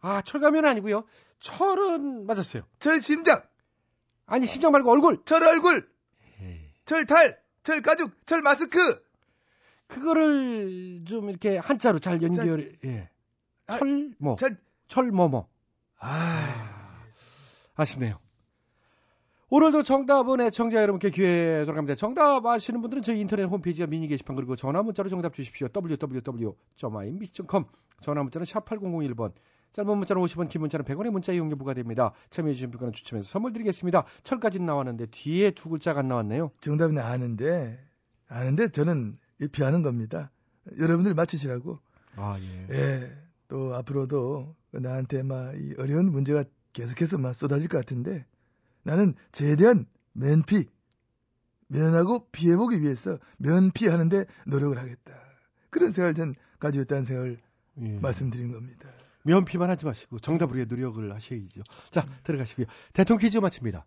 아, 0.00 0.22
철가면 0.22 0.64
아니고요. 0.66 1.04
철은 1.40 2.26
맞았어요. 2.26 2.64
철 2.78 3.00
심장! 3.00 3.42
아니, 4.26 4.46
심장 4.46 4.72
말고 4.72 4.90
얼굴. 4.90 5.22
철 5.24 5.42
얼굴! 5.42 5.88
철 6.84 7.06
탈! 7.06 7.40
철 7.62 7.80
가죽! 7.82 8.12
철 8.26 8.42
마스크! 8.42 9.02
그거를 9.86 11.04
좀 11.06 11.28
이렇게 11.30 11.56
한자로 11.58 11.98
잘 11.98 12.22
연결, 12.22 12.76
예. 12.84 13.08
아, 13.66 13.78
철, 13.78 14.14
뭐. 14.18 14.36
철, 14.36 14.56
철, 14.88 15.10
뭐, 15.10 15.28
뭐. 15.28 15.48
아, 15.98 17.04
아쉽네요. 17.74 18.18
오늘도 19.56 19.84
정답 19.84 20.28
은 20.30 20.40
애청자 20.40 20.82
여러분께 20.82 21.10
기회 21.10 21.64
돌아갑니다. 21.64 21.94
정답 21.94 22.44
아시는 22.44 22.80
분들은 22.80 23.04
저희 23.04 23.20
인터넷 23.20 23.44
홈페이지와 23.44 23.86
미니 23.86 24.08
게시판 24.08 24.34
그리고 24.34 24.56
전화 24.56 24.82
문자로 24.82 25.08
정답 25.08 25.32
주십시오. 25.32 25.68
www.imbc.com 25.72 27.64
전화 28.00 28.22
문자는 28.24 28.46
샵 28.46 28.64
8001번 28.64 29.30
짧은 29.72 29.96
문자는 29.96 30.20
50원 30.20 30.48
긴 30.48 30.60
문자는 30.62 30.84
100원의 30.84 31.10
문자 31.10 31.32
이용료 31.32 31.54
부과됩니다. 31.54 32.14
참여해 32.30 32.54
주신 32.54 32.72
분께는 32.72 32.92
추첨해서 32.92 33.28
선물 33.28 33.52
드리겠습니다. 33.52 34.04
철까지 34.24 34.58
나왔는데 34.58 35.06
뒤에 35.12 35.52
두 35.52 35.68
글자가 35.68 36.00
안 36.00 36.08
나왔네요. 36.08 36.50
정답은 36.60 36.98
아는데, 36.98 37.78
아는데 38.26 38.66
저는 38.70 39.20
이 39.40 39.46
피하는 39.46 39.84
겁니다. 39.84 40.32
여러분들 40.80 41.14
맞히시라고. 41.14 41.78
아, 42.16 42.36
예. 42.40 42.74
예, 42.74 43.12
또 43.46 43.72
앞으로도 43.76 44.56
나한테 44.72 45.22
막 45.22 45.54
이 45.54 45.74
어려운 45.78 46.10
문제가 46.10 46.42
계속해서 46.72 47.18
막 47.18 47.34
쏟아질 47.34 47.68
것 47.68 47.78
같은데 47.78 48.26
나는 48.84 49.14
최대한 49.32 49.86
면피, 50.12 50.66
면하고 51.68 52.28
피해보기 52.30 52.80
위해서 52.80 53.18
면피하는데 53.38 54.26
노력을 54.46 54.78
하겠다. 54.78 55.12
그런 55.70 55.90
생각을 55.90 56.14
전 56.14 56.34
가지고 56.60 56.82
있다는 56.82 57.04
생각을 57.04 57.40
예. 57.82 57.98
말씀드린 57.98 58.52
겁니다. 58.52 58.88
면피만 59.22 59.68
하지 59.70 59.86
마시고 59.86 60.20
정답을 60.20 60.54
위해 60.56 60.66
노력을 60.66 61.12
하셔야죠. 61.12 61.62
자, 61.90 62.06
들어가시고요. 62.22 62.66
대통령 62.92 63.20
퀴즈 63.20 63.38
마칩니다. 63.38 63.84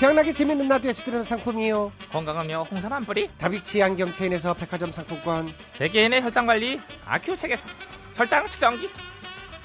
최양락의 0.00 0.32
재밌는 0.32 0.66
라디오에서 0.66 1.04
드리는 1.04 1.22
상품이요. 1.22 1.92
건강음료 2.10 2.64
홍삼 2.64 2.92
한 2.92 3.04
뿌리. 3.04 3.28
다비치 3.38 3.80
안경 3.80 4.12
체인에서 4.12 4.54
백화점 4.54 4.90
상품권, 4.90 5.48
세계인의 5.74 6.22
혈당 6.22 6.46
관리 6.46 6.80
아큐첵에서 7.06 7.68
혈당 8.14 8.48
측정기. 8.48 8.88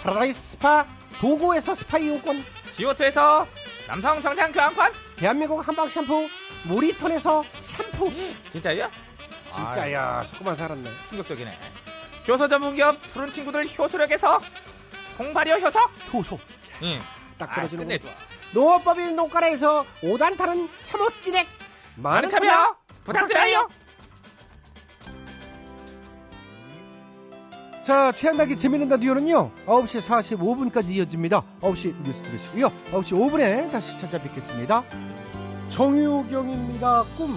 파라다이스 0.03 0.51
스파 0.51 0.85
도고에서 1.19 1.75
스파 1.75 1.97
이용권, 1.97 2.43
지오투에서 2.75 3.47
남성 3.87 4.21
정장 4.21 4.51
교환권. 4.51 4.91
대한민국 5.17 5.65
한방 5.67 5.89
샴푸 5.89 6.27
모리톤에서 6.65 7.43
샴푸. 7.63 8.11
진짜요? 8.51 8.89
진짜야, 9.53 10.23
조금만 10.23 10.55
살았네. 10.55 10.89
아, 10.89 11.07
충격적이네. 11.09 11.57
효소 12.27 12.47
전문기업 12.47 13.01
푸른 13.13 13.31
친구들 13.31 13.67
효소력에서 13.77 14.39
홍발효 15.17 15.53
효소. 15.55 15.79
효소. 16.13 16.37
응. 16.83 16.99
딱 17.39 17.51
아, 17.51 17.55
떨어지는 17.55 17.87
끝내. 17.87 17.97
거. 17.97 18.09
농업법인 18.53 19.15
농가라에서 19.15 19.85
5단 20.03 20.37
타는 20.37 20.69
참옷진액. 20.85 21.47
많은 21.95 22.29
참여 22.29 22.75
부탁드려요. 23.05 23.67
자, 27.87 28.11
최양락의 28.11 28.57
재밌는 28.57 28.89
라디오는요, 28.89 29.49
9시 29.65 30.35
45분까지 30.35 30.89
이어집니다. 30.89 31.45
9시 31.61 31.95
뉴스 32.03 32.21
들으시고요. 32.21 32.69
9시 32.91 33.13
5분에 33.13 33.71
다시 33.71 33.97
찾아뵙겠습니다. 33.97 34.83
정유경입니다. 35.69 37.03
꿈. 37.17 37.29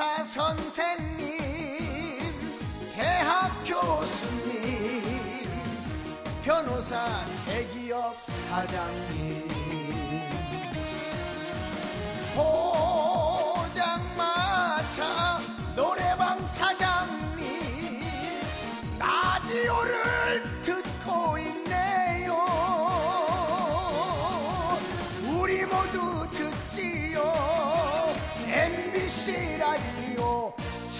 의사 0.00 0.24
선생님, 0.24 1.28
대학 2.94 3.50
교수님, 3.66 5.02
변호사 6.42 7.04
대기업 7.44 8.16
사장님. 8.48 9.50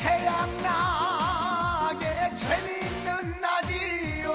최양락의 0.00 2.00
재밌는 2.34 3.40
라디오 3.42 4.32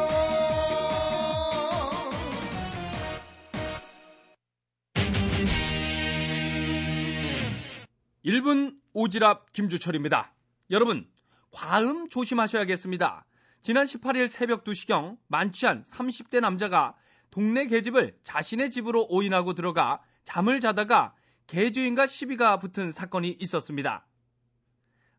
1분 8.23 8.77
오지랖 8.93 9.51
김주철입니다. 9.53 10.35
여러분, 10.69 11.09
과음 11.49 12.07
조심하셔야겠습니다. 12.09 13.25
지난 13.63 13.87
18일 13.87 14.27
새벽 14.27 14.65
2시경 14.65 15.17
만취한 15.27 15.83
30대 15.85 16.41
남자가 16.41 16.95
동네 17.31 17.65
계집을 17.65 18.15
자신의 18.23 18.69
집으로 18.69 19.07
오인하고 19.09 19.55
들어가 19.55 19.99
잠을 20.25 20.59
자다가 20.59 21.15
개주인과 21.47 22.05
시비가 22.05 22.59
붙은 22.59 22.91
사건이 22.91 23.35
있었습니다. 23.39 24.05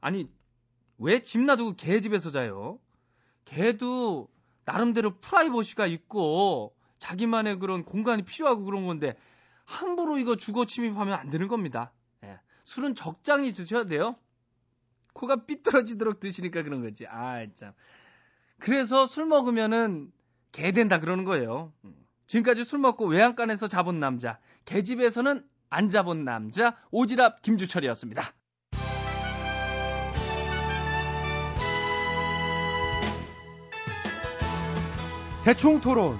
아니, 0.01 0.31
왜 0.99 1.21
집 1.21 1.41
놔두고 1.43 1.77
개 1.77 2.01
집에서 2.01 2.31
자요? 2.31 2.79
개도 3.45 4.29
나름대로 4.65 5.19
프라이버시가 5.21 5.87
있고 5.87 6.75
자기만의 6.99 7.59
그런 7.59 7.85
공간이 7.85 8.23
필요하고 8.25 8.65
그런 8.65 8.87
건데 8.87 9.17
함부로 9.65 10.19
이거 10.19 10.37
주거 10.37 10.65
침입하면 10.65 11.15
안 11.15 11.31
되는 11.31 11.49
겁니다. 11.49 11.93
예. 12.25 12.39
술은 12.65 12.95
적당히 12.95 13.53
드셔야 13.53 13.85
돼요. 13.85 14.17
코가 15.13 15.45
삐뚤어지도록 15.47 16.21
드시니까 16.21 16.63
그런 16.63 16.83
거지. 16.83 17.07
아, 17.07 17.47
참. 17.55 17.73
그래서 18.59 19.07
술 19.07 19.27
먹으면은 19.27 20.13
개 20.53 20.73
된다 20.73 20.99
그러는 21.01 21.25
거예요. 21.25 21.73
음. 21.85 21.95
지금까지 22.27 22.65
술 22.65 22.81
먹고 22.81 23.07
외양간에서 23.07 23.69
잡은 23.69 24.01
남자, 24.01 24.39
개집에서는 24.65 25.47
안 25.69 25.89
잡은 25.89 26.25
남자, 26.25 26.77
오지랖 26.91 27.43
김주철이었습니다. 27.43 28.23
대충 35.47 35.81
토론. 35.81 36.19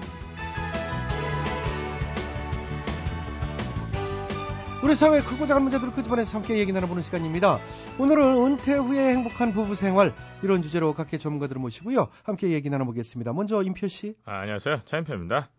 우리 4.81 4.95
사회 4.95 5.19
크고 5.19 5.45
작은 5.45 5.63
문제들을 5.63 5.91
끄집어내서 5.91 6.37
함께 6.37 6.57
얘기 6.59 6.71
나눠보는 6.71 7.03
시간입니다. 7.03 7.59
오늘은 7.99 8.23
은퇴 8.23 8.75
후에 8.75 9.11
행복한 9.11 9.51
부부 9.51 9.75
생활 9.75 10.13
이런 10.43 10.61
주제로 10.61 10.93
각계 10.93 11.17
전문가들을 11.17 11.59
모시고요. 11.59 12.07
함께 12.23 12.51
얘기 12.51 12.69
나눠보겠습니다. 12.69 13.33
먼저 13.33 13.61
임표 13.63 13.89
씨. 13.89 14.15
아, 14.23 14.37
안녕하세요. 14.37 14.83
차인표입니다. 14.85 15.49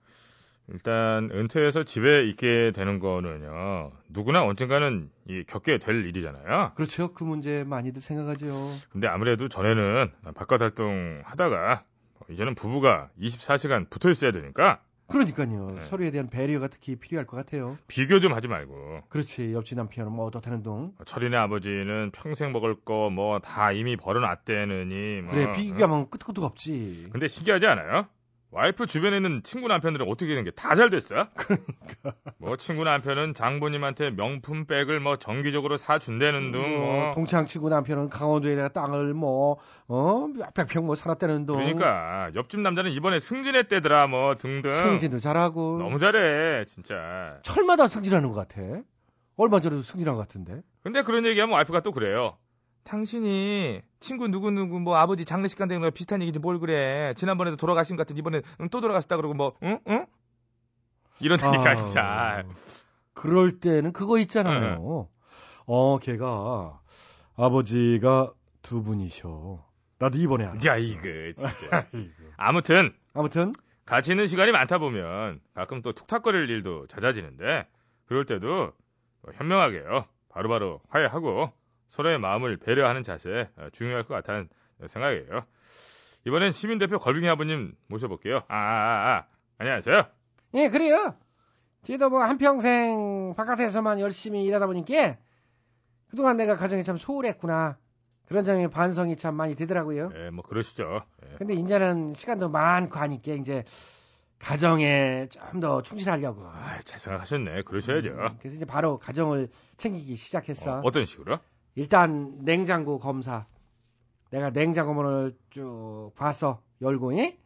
일단 0.69 1.31
은퇴해서 1.31 1.85
집에 1.85 2.25
있게 2.25 2.73
되는 2.75 2.99
거는요. 3.01 3.93
누구나 4.09 4.45
언젠가는 4.45 5.11
이 5.29 5.45
겪게 5.47 5.77
될 5.77 6.07
일이잖아요. 6.07 6.73
그렇죠. 6.75 7.13
그 7.13 7.23
문제 7.25 7.65
많이들 7.65 8.01
생각하죠. 8.01 8.47
근데 8.91 9.09
아무래도 9.09 9.51
전에는 9.51 10.11
바깥 10.35 10.63
활동 10.63 11.21
하다가 11.25 11.85
이제는 12.31 12.55
부부가 12.55 13.11
24시간 13.21 13.89
붙어 13.91 14.11
있어야 14.11 14.31
되니까 14.33 14.81
그러니까요. 15.11 15.71
네. 15.71 15.85
서로에 15.87 16.11
대한 16.11 16.29
배려가 16.29 16.69
특히 16.69 16.95
필요할 16.97 17.27
것 17.27 17.39
같아요. 17.39 17.79
비교 17.87 18.21
좀 18.21 18.35
하지 18.35 18.47
말고 18.47 19.05
그렇지. 19.09 19.55
옆집 19.55 19.79
남편은 19.79 20.13
뭐 20.13 20.27
어떻다는 20.27 20.63
둥. 20.63 20.93
철이네 21.07 21.35
아버지는 21.37 22.11
평생 22.13 22.53
먹을 22.53 22.75
거 22.85 23.09
뭐 23.09 23.39
다 23.41 23.73
이미 23.73 23.97
벌어놨대느니 23.97 25.23
뭐. 25.23 25.31
그래 25.33 25.53
비교하면 25.57 26.11
끝도 26.11 26.27
끝도 26.27 26.45
없지. 26.45 27.09
근데 27.11 27.27
신기하지 27.27 27.67
않아요? 27.67 28.07
와이프 28.51 28.87
주변에 28.87 29.17
있는 29.17 29.43
친구 29.43 29.69
남편들은 29.69 30.07
어떻게 30.09 30.29
되는 30.29 30.43
게 30.45 30.51
다 30.53 30.75
잘 30.75 30.89
됐어? 30.91 31.27
그러니까. 31.35 32.15
뭐 32.39 32.57
친구 32.57 32.85
남편은 32.85 33.35
장모님한테 33.35 34.11
명품 34.13 34.65
백을 34.67 35.01
뭐 35.01 35.17
정기적으로 35.17 35.77
사준다는 35.77 36.53
둥. 36.53 36.79
뭐 36.81 37.13
동창 37.15 37.45
친구 37.47 37.69
남편은 37.69 38.09
강원도에다가 38.09 38.69
땅을 38.71 39.13
뭐어 39.13 40.29
몇백 40.35 40.69
평 40.69 40.87
뭐 40.87 40.95
살았다는 40.95 41.45
둥. 41.45 41.57
그러니까 41.57 42.31
옆집 42.35 42.61
남자는 42.61 42.91
이번에 42.93 43.21
승진했대더라 43.21 44.07
뭐 44.07 44.35
등등. 44.37 44.71
승진도 44.71 45.19
잘하고. 45.19 45.79
너무 45.79 45.99
잘해 45.99 46.65
진짜. 46.65 47.39
철마다 47.43 47.87
승진하는 47.87 48.31
것 48.31 48.35
같아. 48.35 48.63
얼마 49.37 49.61
전에도 49.61 49.83
승진한 49.83 50.15
것 50.15 50.23
같은데. 50.23 50.63
근데 50.83 51.03
그런 51.03 51.27
얘기하면 51.27 51.55
와이프가 51.55 51.81
또 51.81 51.93
그래요. 51.93 52.39
당신이 52.89 53.83
친구 54.01 54.29
누구누구 54.29 54.81
뭐 54.81 54.97
아버지 54.97 55.27
장례식 55.27 55.59
간다는 55.59 55.83
거 55.83 55.91
비슷한 55.91 56.23
얘기지 56.23 56.39
뭘 56.39 56.59
그래. 56.59 57.13
지난번에도 57.17 57.57
돌아가신 57.57 57.97
것 57.97 58.07
같은 58.07 58.17
이번에 58.17 58.41
음, 58.61 58.69
또 58.71 58.81
돌아가셨다 58.81 59.17
그러고 59.17 59.35
뭐 59.35 59.53
응? 59.63 59.79
응? 59.89 60.07
이러니까 61.21 61.71
아, 61.71 61.75
진짜. 61.75 62.45
그럴 63.13 63.61
때는 63.61 63.93
그거 63.93 64.19
있잖아요. 64.21 65.09
어, 65.67 65.99
걔가 65.99 66.81
아버지가 67.37 68.33
두 68.63 68.83
분이셔. 68.83 69.63
나도 69.99 70.17
이번에 70.17 70.47
알아. 70.47 70.59
야 70.67 70.77
이거 70.77 71.03
진짜. 71.37 71.87
아무튼 72.39 72.95
아무튼 73.13 73.53
같이 73.85 74.13
있는 74.13 74.27
시간이 74.27 74.51
많다 74.51 74.79
보면 74.79 75.41
가끔 75.53 75.83
또 75.83 75.93
툭탁거릴 75.93 76.49
일도 76.49 76.87
잦아지는데 76.87 77.67
그럴 78.07 78.25
때도 78.25 78.73
뭐 79.21 79.33
현명하게요. 79.35 80.07
바로바로 80.31 80.81
화해하고 80.89 81.53
서로의 81.89 82.19
마음을 82.19 82.57
배려하는 82.59 83.03
자세 83.03 83.49
어, 83.57 83.69
중요할 83.73 84.05
것 84.05 84.15
같다는 84.15 84.49
생각이에요. 84.87 85.45
이번엔 86.27 86.53
시민대표 86.53 86.99
걸빙이 86.99 87.29
아버님 87.29 87.75
모셔볼게요. 87.89 88.43
아, 88.49 88.57
아, 88.57 89.17
아. 89.17 89.25
안녕하세요. 89.59 90.03
예, 90.55 90.69
그래요. 90.69 91.15
저도 91.83 92.11
뭐 92.11 92.23
한평생 92.23 93.35
바깥에서만 93.37 94.01
열심히 94.01 94.45
일하다 94.45 94.67
보니까 94.67 95.17
그동안 96.11 96.37
내가 96.37 96.57
가정이 96.57 96.85
참 96.85 96.97
소홀했구나. 96.97 97.79
그런 98.27 98.45
점에 98.45 98.69
반성이 98.69 99.17
참 99.17 99.35
많이 99.37 99.55
되더라고요. 99.55 100.11
예, 100.15 100.31
뭐 100.31 100.45
그러시죠. 100.45 101.03
예. 101.25 101.37
근데 101.39 101.55
이제는 101.55 102.13
시간도 102.15 102.51
많고 102.51 102.99
하니까 102.99 103.33
이제 103.33 103.65
가정에 104.39 105.29
좀 105.31 105.61
더 105.61 105.83
충실하려고. 105.83 106.47
아, 106.47 106.79
잘 106.85 107.01
생각하셨네. 107.01 107.63
그러셔야죠. 107.63 108.09
음, 108.11 108.37
그래서 108.39 108.57
이제 108.57 108.65
바로 108.67 108.99
가정을 108.99 109.49
챙기기 109.79 110.15
시작했어. 110.17 110.81
어, 110.85 110.91
떤 110.91 111.07
식으로? 111.07 111.39
일단 111.79 112.35
냉장고 112.41 112.99
검사. 112.99 113.47
내가 114.31 114.51
냉장고 114.51 114.95
문을 114.95 115.39
쭉 115.51 116.11
봤어. 116.17 116.61
열고, 116.83 117.13
이? 117.13 117.39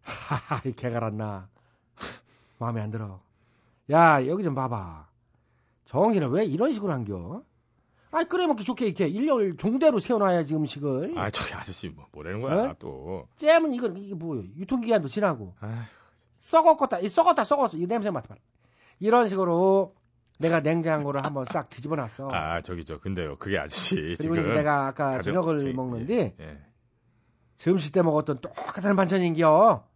하하, 0.00 0.62
이 0.66 0.72
개가 0.72 0.98
났나. 1.00 1.50
마음에 2.58 2.80
안 2.80 2.90
들어. 2.90 3.20
야, 3.90 4.26
여기 4.26 4.44
좀 4.44 4.54
봐봐. 4.54 5.08
정기는 5.84 6.30
왜 6.30 6.46
이런 6.46 6.72
식으로 6.72 6.94
한겨? 6.94 7.42
아이, 8.12 8.24
끓여 8.24 8.46
먹기 8.46 8.64
좋게 8.64 8.86
이렇게 8.86 9.08
일렬 9.08 9.58
종대로 9.58 9.98
세워놔야지 9.98 10.56
음식을. 10.56 11.18
아, 11.18 11.28
저기 11.28 11.52
아저씨 11.52 11.90
뭐 11.90 12.06
뭐라는 12.12 12.40
거야, 12.40 12.70
어? 12.70 12.76
또. 12.78 13.28
잼은 13.36 13.74
이거 13.74 13.88
이게 13.88 14.14
뭐예요? 14.14 14.44
유통기한도 14.56 15.08
지나고. 15.08 15.54
아휴. 15.60 15.82
썩었다, 16.38 17.00
이 17.00 17.10
썩었다, 17.10 17.44
썩었어. 17.44 17.76
이 17.76 17.86
냄새 17.86 18.08
맡아봐. 18.08 18.36
이런 19.00 19.28
식으로 19.28 19.94
내가 20.38 20.60
냉장고를 20.60 21.24
한번 21.24 21.44
싹 21.44 21.68
뒤집어 21.68 21.96
놨어. 21.96 22.28
아, 22.32 22.60
저기 22.62 22.84
저 22.84 22.98
근데요. 22.98 23.36
그게 23.38 23.58
아저씨 23.58 23.94
그리고 23.96 24.22
지금 24.22 24.40
이제 24.40 24.52
내가 24.52 24.86
아까 24.86 25.20
저녁을 25.20 25.58
저기, 25.58 25.72
먹는데 25.72 26.34
예, 26.40 26.44
예. 26.44 26.58
점심 27.56 27.92
때 27.92 28.02
먹었던 28.02 28.40
똑같은 28.40 28.96
반찬인겨. 28.96 29.86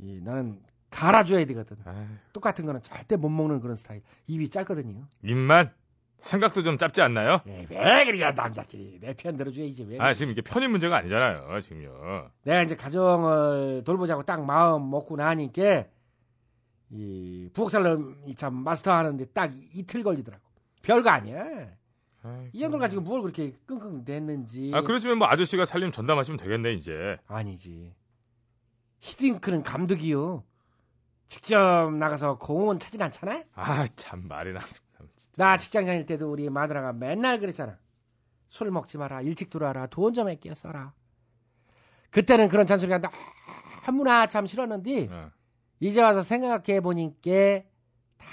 이 0.00 0.20
나는 0.22 0.60
갈아줘야 0.90 1.44
되거든. 1.46 1.76
아휴, 1.86 2.04
똑같은 2.32 2.66
거는 2.66 2.82
절대 2.82 3.16
못 3.16 3.28
먹는 3.30 3.60
그런 3.60 3.74
스타일. 3.74 4.02
입이 4.26 4.48
짧거든요. 4.50 5.06
입만 5.22 5.72
생각도 6.18 6.62
좀 6.62 6.78
짧지 6.78 7.00
않나요? 7.02 7.40
예, 7.46 7.66
왜 7.70 8.04
그래 8.04 8.32
남자끼리 8.32 8.98
내 9.00 9.14
편 9.14 9.36
들어줘야지 9.36 9.84
왜? 9.88 9.98
아, 9.98 10.14
지금 10.14 10.32
이게 10.32 10.40
편의 10.42 10.68
문제가 10.68 10.96
아니잖아요, 10.98 11.60
지금요. 11.62 12.30
내가 12.44 12.62
이제 12.62 12.76
가정을 12.76 13.82
돌보자고 13.84 14.22
딱 14.24 14.44
마음 14.44 14.90
먹고 14.90 15.16
나니까 15.16 15.84
이 16.96 17.48
부엌살림이 17.52 18.34
참 18.36 18.54
마스터하는데 18.54 19.24
딱 19.26 19.52
이틀 19.74 20.04
걸리더라고. 20.04 20.42
별거 20.82 21.10
아니야. 21.10 21.68
이 22.52 22.60
정도를 22.60 22.80
가지고 22.80 23.02
뭘 23.02 23.20
그렇게 23.20 23.52
끙끙 23.66 24.04
댔는지. 24.04 24.70
아, 24.72 24.82
그러시면 24.82 25.18
뭐 25.18 25.26
아저씨가 25.28 25.64
살림 25.64 25.90
전담하시면 25.90 26.38
되겠네, 26.38 26.72
이제. 26.74 27.18
아니지. 27.26 27.92
히딩크는 29.00 29.62
감독이요. 29.64 30.44
직접 31.28 31.90
나가서 31.92 32.38
공원 32.38 32.78
차진 32.78 33.02
않잖아? 33.02 33.42
아, 33.54 33.86
참 33.96 34.28
말이나. 34.28 34.60
나 35.36 35.56
직장 35.56 35.84
다닐 35.84 36.06
때도 36.06 36.30
우리 36.30 36.48
마누라가 36.48 36.92
맨날 36.92 37.40
그랬잖아. 37.40 37.76
술 38.48 38.70
먹지 38.70 38.98
마라. 38.98 39.20
일찍 39.22 39.50
들어와라. 39.50 39.88
돈 39.88 40.14
좀 40.14 40.28
아껴 40.28 40.54
써라. 40.54 40.92
그때는 42.10 42.48
그런 42.48 42.66
잔소리가 42.66 43.00
너무나 43.84 44.28
참 44.28 44.46
싫었는데 44.46 45.08
어. 45.10 45.30
이제 45.84 46.00
와서 46.00 46.22
생각해 46.22 46.80
보니까 46.80 47.60
다 48.16 48.26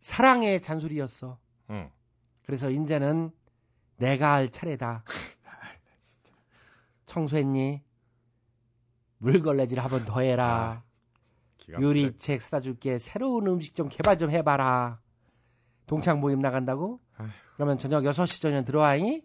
사랑의 0.00 0.60
잔소리였어. 0.60 1.38
응. 1.70 1.90
그래서 2.44 2.68
이제는 2.68 3.30
내가 3.96 4.34
할 4.34 4.50
차례다. 4.50 5.02
청소했니? 7.06 7.82
물걸레질 9.18 9.78
한번 9.80 10.04
더 10.04 10.20
해라. 10.20 10.82
막히다. 11.58 11.80
요리책 11.80 12.42
사다 12.42 12.60
줄게. 12.60 12.98
새로운 12.98 13.46
음식 13.46 13.74
좀 13.74 13.88
개발 13.88 14.18
좀 14.18 14.30
해봐라. 14.30 15.00
동창 15.86 16.20
모임 16.20 16.40
나간다고? 16.40 17.00
아휴. 17.16 17.28
그러면 17.54 17.78
저녁 17.78 18.02
6시 18.04 18.42
전에 18.42 18.64
들어와잉? 18.64 19.22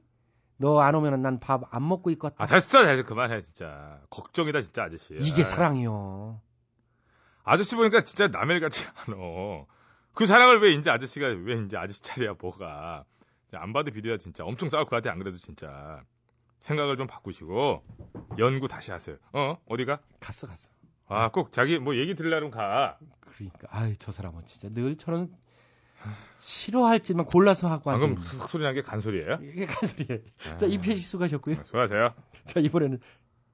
너 0.57 0.79
안 0.79 0.93
오면은 0.95 1.21
난밥 1.23 1.63
안 1.75 1.87
먹고 1.87 2.09
있거든. 2.11 2.35
아 2.39 2.45
됐어 2.45 2.83
됐어 2.85 3.03
그만해 3.03 3.41
진짜 3.41 3.99
걱정이다 4.11 4.61
진짜 4.61 4.83
아저씨 4.83 5.15
이게 5.19 5.41
아, 5.41 5.45
사랑이요. 5.45 6.39
아저씨 7.43 7.75
보니까 7.75 8.03
진짜 8.03 8.27
남의 8.27 8.55
일 8.57 8.61
같지 8.61 8.87
않아 8.87 9.15
그 10.13 10.25
사랑을 10.25 10.59
왜 10.61 10.71
이제 10.73 10.89
아저씨가 10.89 11.27
왜 11.27 11.55
이제 11.55 11.77
아저씨 11.77 12.01
차례야 12.03 12.35
뭐가 12.39 13.05
안 13.53 13.73
봐도 13.73 13.91
비디오야 13.91 14.17
진짜 14.17 14.43
엄청 14.45 14.69
싸울 14.69 14.85
것 14.85 14.91
같아 14.91 15.11
안 15.11 15.19
그래도 15.19 15.37
진짜 15.37 16.01
생각을 16.59 16.97
좀 16.97 17.07
바꾸시고 17.07 17.83
연구 18.37 18.67
다시 18.67 18.91
하세요 18.91 19.17
어 19.33 19.57
어디가 19.67 19.99
갔어 20.19 20.47
갔어. 20.47 20.69
아 21.07 21.29
꼭 21.29 21.51
자기 21.51 21.77
뭐 21.79 21.95
얘기 21.97 22.15
들으려면 22.15 22.51
가 22.51 22.97
그러니까 23.19 23.67
아이 23.71 23.95
저 23.97 24.11
사람은 24.11 24.45
진짜 24.45 24.69
늘 24.69 24.95
저런 24.97 25.29
싫어할지만 26.37 27.25
골라서 27.25 27.69
하고 27.69 27.91
방금 27.91 28.11
앉아. 28.17 28.21
흑 28.21 28.47
소리 28.49 28.63
난 28.63 28.73
게 28.73 28.81
간소리예요? 28.81 29.39
이게 29.41 29.65
간소리예요. 29.65 30.21
아. 30.47 30.57
자 30.57 30.65
임페시 30.65 31.01
수고하셨고요. 31.03 31.63
수고하세요 31.65 32.13
자 32.45 32.59
이번에는 32.59 32.99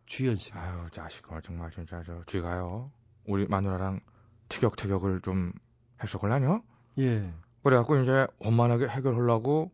주현 0.05 0.35
씨. 0.35 0.51
아유 0.53 0.87
자식아 0.91 1.41
정말 1.41 1.71
진짜 1.71 2.01
저 2.05 2.21
쥐가요. 2.25 2.91
우리 3.27 3.45
마누라랑 3.47 3.99
티격태격을 4.49 5.21
좀 5.21 5.51
했었걸라뇨? 6.01 6.61
예. 6.99 7.31
그래갖고 7.63 7.97
이제 7.97 8.27
원만하게 8.39 8.87
해결하려고 8.87 9.71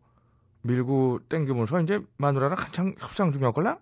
밀고 0.62 1.20
땡기면서 1.28 1.80
이제 1.82 2.00
마누라랑 2.18 2.58
한창 2.58 2.94
협상 2.98 3.32
중이었걸라? 3.32 3.78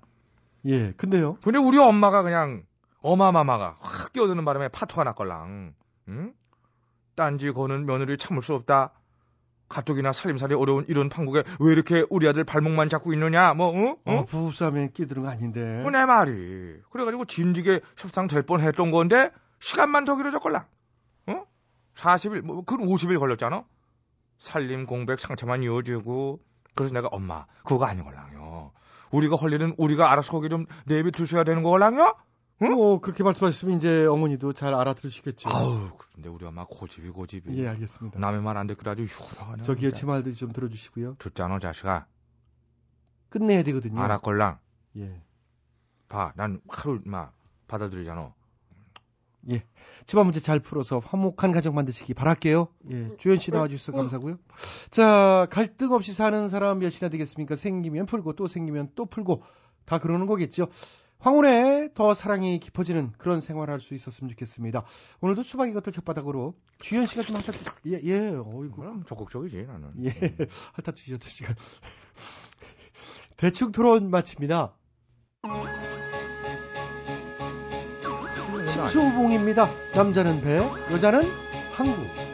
예. 0.67 0.93
근데요. 0.93 1.39
근데 1.43 1.59
우리 1.59 1.79
엄마가 1.79 2.23
그냥 2.23 2.65
어마마마가 3.01 3.77
확 3.81 4.13
끼어드는 4.13 4.45
바람에 4.45 4.69
파토가 4.69 5.05
났걸랑. 5.05 5.75
응? 6.09 6.35
딴지 7.15 7.51
거는 7.53 7.87
며느리 7.87 8.17
참을 8.19 8.43
수 8.43 8.55
없다. 8.55 8.93
가족이나 9.69 10.13
살림살이 10.13 10.55
어려운 10.55 10.85
이런 10.89 11.09
판국에 11.09 11.43
왜 11.59 11.73
이렇게 11.73 12.05
우리 12.11 12.29
아들 12.29 12.45
발목만 12.45 12.91
잡고 12.91 13.13
있느냐? 13.15 13.55
뭐, 13.55 13.73
응? 13.75 13.97
응? 14.07 14.19
어, 14.19 14.25
부부싸움에 14.27 14.91
끼드는 14.93 15.23
거 15.23 15.31
아닌데. 15.31 15.83
그내 15.83 16.05
말이. 16.05 16.77
그래가지고 16.91 17.25
진지게 17.25 17.81
협상 17.97 18.27
될 18.27 18.43
뻔 18.43 18.61
했던 18.61 18.91
건데 18.91 19.31
시간만 19.67 20.05
더 20.05 20.17
길어졌걸랑. 20.17 20.67
어? 21.29 21.47
40일, 21.95 22.43
뭐, 22.43 22.65
그건 22.65 22.87
50일 22.89 23.19
걸렸잖아. 23.21 23.65
살림 24.39 24.87
공백 24.87 25.21
상처만 25.21 25.63
이어지고. 25.63 26.41
그래서 26.75 26.93
내가 26.93 27.09
엄마 27.13 27.47
그거 27.65 27.85
아니걸랑요. 27.85 28.73
우리가 29.13 29.37
할 29.37 29.53
일은 29.53 29.75
우리가 29.79 30.11
알아서 30.11 30.33
거기 30.33 30.49
좀 30.49 30.67
내비 30.87 31.13
두셔야 31.13 31.45
되는 31.45 31.63
거걸랑요? 31.63 32.15
응? 32.63 32.73
뭐 32.73 33.01
그렇게 33.01 33.23
말씀하시면 33.23 33.77
이제 33.77 34.05
어머니도 34.07 34.53
잘 34.53 34.75
알아들으시겠죠. 34.75 35.49
아우, 35.51 35.91
근데 36.15 36.29
우리 36.29 36.45
엄마 36.47 36.65
고집이 36.65 37.11
고집이. 37.11 37.57
예, 37.63 37.69
알겠습니다. 37.69 38.19
남의 38.19 38.41
말 38.41 38.57
안 38.57 38.67
듣고 38.67 38.89
아주 38.91 39.03
휴. 39.05 39.63
저기요 39.65 39.93
제 39.93 40.07
말도 40.07 40.33
좀 40.35 40.53
들어주시고요. 40.53 41.17
듣잖아 41.19 41.59
자식아. 41.61 42.07
끝내야 43.29 43.63
되거든요. 43.65 44.01
알았걸랑. 44.01 44.59
예. 44.97 45.23
봐, 46.09 46.33
난 46.37 46.61
하루 46.69 47.01
막 47.05 47.35
받아들이잖아. 47.69 48.33
예. 49.51 49.65
집안 50.07 50.27
문제 50.27 50.41
잘 50.41 50.61
풀어서 50.61 50.99
화목한 50.99 51.53
가정 51.53 51.75
만드시기 51.75 52.15
바랄게요. 52.15 52.69
예. 52.91 53.17
주현 53.17 53.39
씨 53.39 53.51
나와주셔서 53.51 53.97
감사하고요. 53.97 54.39
자, 54.91 55.47
갈등 55.51 55.93
없이 55.93 56.13
사는 56.13 56.49
사람 56.49 56.79
몇이나 56.79 57.09
되겠습니까? 57.09 57.57
생기면 57.57 58.07
풀고 58.07 58.35
또 58.35 58.47
생기면 58.47 58.91
또 58.95 59.07
풀고 59.07 59.43
다 59.85 59.99
그러는 59.99 60.27
거겠죠. 60.27 60.69
황혼에 61.19 61.91
더 61.95 62.15
사랑이 62.15 62.59
깊어지는 62.59 63.13
그런 63.17 63.41
생활을 63.41 63.73
할수 63.73 63.95
있었으면 63.95 64.31
좋겠습니다. 64.31 64.85
오늘도 65.21 65.45
수박 65.45 65.69
이것들 65.69 65.93
혓바닥으로 65.93 66.55
주현 66.81 67.07
씨가 67.07 67.23
좀 67.23 67.37
하셨, 67.37 67.55
예, 67.87 68.01
예, 68.03 68.19
어이구. 68.27 68.73
그럼 68.73 69.05
적극적이지, 69.07 69.67
나는. 69.67 69.93
예, 70.05 70.11
핥아 70.73 70.93
주셨던 70.95 71.29
시간. 71.29 71.55
대충 73.37 73.71
토론 73.71 74.11
마칩니다. 74.11 74.75
심수봉입니다. 78.73 79.71
남자는 79.95 80.41
배, 80.41 80.57
여자는 80.91 81.23
항구. 81.73 82.32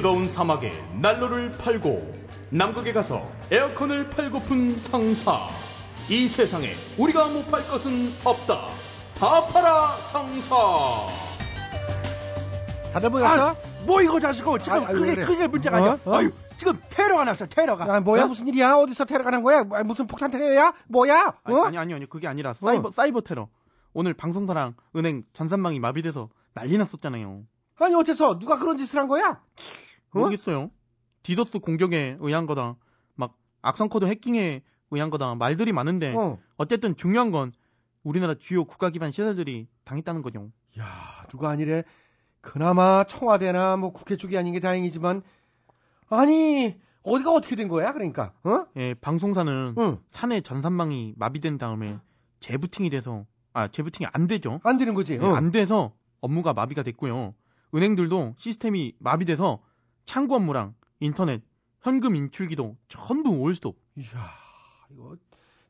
뜨거운 0.00 0.30
사막에 0.30 0.72
난로를 1.02 1.58
팔고 1.58 2.14
남극에 2.48 2.94
가서 2.94 3.28
에어컨을 3.50 4.08
팔고픈 4.08 4.78
상사. 4.80 5.40
이 6.08 6.26
세상에 6.26 6.72
우리가 6.96 7.28
못 7.28 7.46
팔 7.50 7.68
것은 7.68 8.10
없다. 8.24 8.68
다 9.18 9.46
팔아 9.48 9.98
상사. 10.00 10.56
다들 12.94 13.10
모였어? 13.10 13.48
아, 13.50 13.56
뭐 13.84 14.00
이거 14.00 14.18
자식아 14.18 14.56
지금 14.56 14.78
아, 14.78 14.86
아유, 14.88 14.94
그게 14.96 15.14
그래. 15.16 15.26
그게 15.26 15.46
문제가 15.46 15.76
어? 15.76 15.80
아니야. 15.80 15.98
어? 16.06 16.14
아유 16.14 16.30
지금 16.56 16.80
테러가 16.88 17.24
났어 17.24 17.44
테러가. 17.44 17.86
야, 17.86 18.00
뭐야 18.00 18.24
어? 18.24 18.26
무슨 18.26 18.48
일이야? 18.48 18.76
어디서 18.76 19.04
테러가 19.04 19.30
난 19.30 19.42
거야? 19.42 19.64
뭐, 19.64 19.84
무슨 19.84 20.06
폭탄 20.06 20.30
테러야? 20.30 20.72
뭐야? 20.88 21.34
아니, 21.44 21.54
어? 21.54 21.64
아니 21.64 21.76
아니 21.76 21.92
아니 21.92 22.06
그게 22.08 22.26
아니라 22.26 22.54
사이버 22.54 22.90
사이버 22.90 23.20
테러. 23.20 23.48
오늘 23.92 24.14
방송사랑 24.14 24.76
은행 24.96 25.24
전산망이 25.34 25.78
마비돼서 25.78 26.30
난리 26.54 26.78
났었잖아요. 26.78 27.42
아니 27.78 27.94
어째서 27.94 28.38
누가 28.38 28.58
그런 28.58 28.78
짓을 28.78 28.98
한 28.98 29.08
거야? 29.08 29.40
모르겠어요. 30.12 30.70
디도스 31.22 31.60
공격에 31.60 32.16
의한 32.20 32.46
거다. 32.46 32.76
막 33.14 33.36
악성 33.62 33.88
코드 33.88 34.04
해킹에 34.06 34.62
의한 34.90 35.10
거다. 35.10 35.34
말들이 35.34 35.72
많은데 35.72 36.14
어. 36.16 36.38
어쨌든 36.56 36.96
중요한 36.96 37.30
건 37.30 37.50
우리나라 38.02 38.34
주요 38.34 38.64
국가 38.64 38.90
기반 38.90 39.12
시설들이 39.12 39.68
당했다는 39.84 40.22
거죠. 40.22 40.50
야 40.78 40.86
누가 41.28 41.50
아니래. 41.50 41.84
그나마 42.40 43.04
청와대나 43.04 43.76
뭐 43.76 43.92
국회 43.92 44.16
쪽이 44.16 44.36
아닌 44.38 44.52
게 44.54 44.60
다행이지만 44.60 45.22
아니 46.08 46.74
어디가 47.02 47.32
어떻게 47.32 47.54
된 47.54 47.68
거야? 47.68 47.92
그러니까 47.92 48.32
어? 48.44 48.64
예, 48.76 48.94
방송사는 48.94 49.74
응. 49.78 49.98
사내 50.10 50.40
전산망이 50.40 51.14
마비된 51.16 51.58
다음에 51.58 51.98
재부팅이 52.40 52.90
돼서 52.90 53.26
아 53.52 53.68
재부팅이 53.68 54.08
안 54.12 54.26
되죠. 54.26 54.60
안 54.64 54.78
되는 54.78 54.94
거지. 54.94 55.14
예, 55.14 55.18
어. 55.18 55.34
안 55.34 55.50
돼서 55.50 55.92
업무가 56.20 56.52
마비가 56.52 56.82
됐고요. 56.82 57.34
은행들도 57.74 58.34
시스템이 58.38 58.94
마비돼서 58.98 59.60
창구 60.10 60.34
업무랑 60.34 60.74
인터넷, 60.98 61.40
현금 61.82 62.16
인출기도 62.16 62.76
전부 62.88 63.30
올스톱. 63.30 63.78
이야 63.94 64.06
이거 64.90 65.16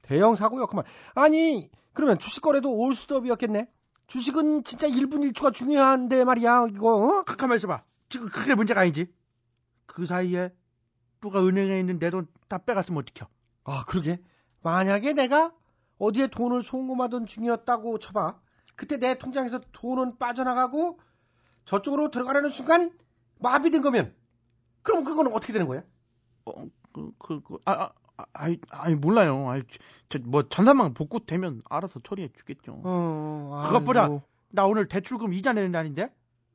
대형 0.01 0.35
사고였구만. 0.35 0.87
아니 1.15 1.71
그러면 1.93 2.19
주식 2.19 2.41
거래도 2.41 2.75
올스톱이었겠네. 2.75 3.71
주식은 4.07 4.65
진짜 4.65 4.89
1분 4.89 5.31
1초가 5.31 5.53
중요한데 5.53 6.25
말이야 6.25 6.69
이거. 6.71 7.19
어? 7.19 7.23
가만 7.25 7.57
있어봐. 7.57 7.83
지금 8.09 8.31
그게 8.31 8.55
문제가 8.55 8.81
아니지. 8.81 9.13
그 9.85 10.07
사이에 10.07 10.55
누가 11.21 11.45
은행에 11.47 11.79
있는 11.79 11.99
내 11.99 12.09
돈 12.09 12.27
다 12.49 12.57
빼갔으면 12.65 13.03
어떡해. 13.03 13.29
아 13.65 13.85
그러게. 13.87 14.23
만약에 14.63 15.13
내가 15.13 15.53
어디에 15.99 16.29
돈을 16.29 16.63
송금하던 16.63 17.27
중이었다고 17.27 17.99
쳐봐. 17.99 18.41
그때 18.75 18.97
내 18.97 19.19
통장에서 19.19 19.61
돈은 19.73 20.17
빠져나가고 20.17 20.99
저쪽으로 21.67 22.11
들어가려는 22.11 22.49
순간 22.49 22.91
마비된 23.39 23.83
거면 23.83 24.15
그럼 24.83 25.05
그거는 25.05 25.33
어떻게 25.33 25.53
되는 25.53 25.67
거야? 25.67 25.83
어, 26.47 26.53
그, 26.93 27.11
그, 27.19 27.41
그, 27.43 27.59
아, 27.65 27.73
아, 27.73 27.93
아, 28.17 28.25
아이, 28.33 28.59
아이, 28.71 28.95
몰라요. 28.95 29.49
아이, 29.49 29.63
저, 30.09 30.19
뭐, 30.25 30.49
전산망 30.49 30.95
복구되면 30.95 31.63
알아서 31.69 32.01
처리해 32.01 32.29
주겠죠. 32.37 32.81
어, 32.85 33.65
그것보다 33.67 34.03
아이고. 34.05 34.23
나 34.51 34.67
오늘 34.67 34.89
대출금 34.89 35.33
이자 35.33 35.53
내는 35.53 35.71
날인데. 35.71 36.13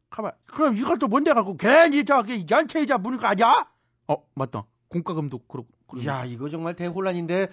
가만. 0.09 0.31
그럼 0.45 0.77
이걸 0.77 0.97
또 0.99 1.07
뭔데 1.07 1.33
갖고 1.33 1.57
괜히 1.57 2.05
저기 2.05 2.45
연체 2.49 2.81
이자 2.81 2.97
물는 2.97 3.19
거 3.19 3.27
아니야? 3.27 3.69
어, 4.07 4.15
맞다. 4.33 4.65
공과금도 4.89 5.39
그렇고. 5.39 5.67
야 6.05 6.25
이거 6.25 6.49
정말 6.49 6.75
대혼란인데 6.75 7.49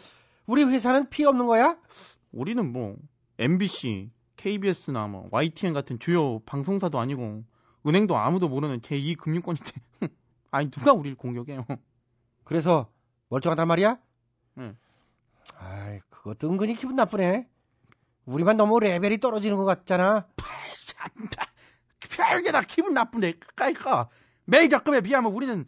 우리 0.46 0.64
회사는 0.64 1.08
피해 1.10 1.26
없는 1.28 1.46
거야? 1.46 1.76
우리는 2.32 2.72
뭐, 2.72 2.96
MBC, 3.38 4.10
KBS나 4.36 5.06
뭐, 5.06 5.28
YTN 5.30 5.72
같은 5.72 5.98
주요 5.98 6.40
방송사도 6.40 6.98
아니고, 6.98 7.44
은행도 7.86 8.16
아무도 8.16 8.48
모르는 8.48 8.80
제2 8.80 9.18
금융권인데, 9.18 9.70
아니, 10.52 10.70
누가 10.70 10.92
우리를 10.92 11.16
공격해요. 11.16 11.66
그래서 12.44 12.88
멀쩡하단 13.30 13.66
말이야? 13.66 13.98
응. 14.58 14.76
아이 15.58 16.00
그것도 16.10 16.48
은근히 16.50 16.74
기분 16.74 16.94
나쁘네. 16.94 17.48
우리만 18.26 18.56
너무 18.56 18.78
레벨이 18.78 19.18
떨어지는 19.18 19.56
것 19.56 19.64
같잖아. 19.64 20.28
별게 22.10 22.52
다 22.52 22.60
기분 22.60 22.94
나쁜데 22.94 23.34
까이까 23.56 24.08
메이저급에 24.44 25.00
비하면 25.00 25.32
우리는 25.32 25.64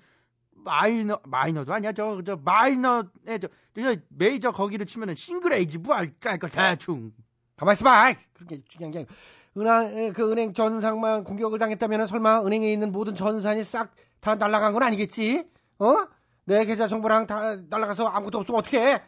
마이너 0.52 1.18
마이너도 1.24 1.72
아니야 1.72 1.92
저 1.92 2.22
저 2.24 2.36
마이너에 2.36 3.38
저, 3.40 3.48
저 3.74 3.96
메이저 4.08 4.52
거기를 4.52 4.86
치면은 4.86 5.14
싱글 5.14 5.52
에이지 5.54 5.78
뭐할까 5.78 6.34
이거 6.36 6.48
대충 6.48 7.12
가만 7.56 7.72
있어봐. 7.72 8.12
그렇게 8.34 8.62
중요한 8.68 8.92
게. 8.92 9.06
은행 9.56 10.12
그 10.12 10.30
은행 10.30 10.52
전상만 10.52 11.24
공격을 11.24 11.58
당했다면 11.58 12.06
설마 12.06 12.44
은행에 12.44 12.72
있는 12.72 12.92
모든 12.92 13.14
전산이 13.14 13.62
싹 13.64 13.94
다 14.24 14.34
날아간 14.36 14.72
건 14.72 14.82
아니겠지? 14.82 15.46
어? 15.78 16.06
내 16.46 16.64
계좌 16.64 16.86
정보랑 16.88 17.26
다 17.26 17.56
날아가서 17.68 18.06
아무것도 18.06 18.38
없으면 18.38 18.60
어떡해? 18.60 19.02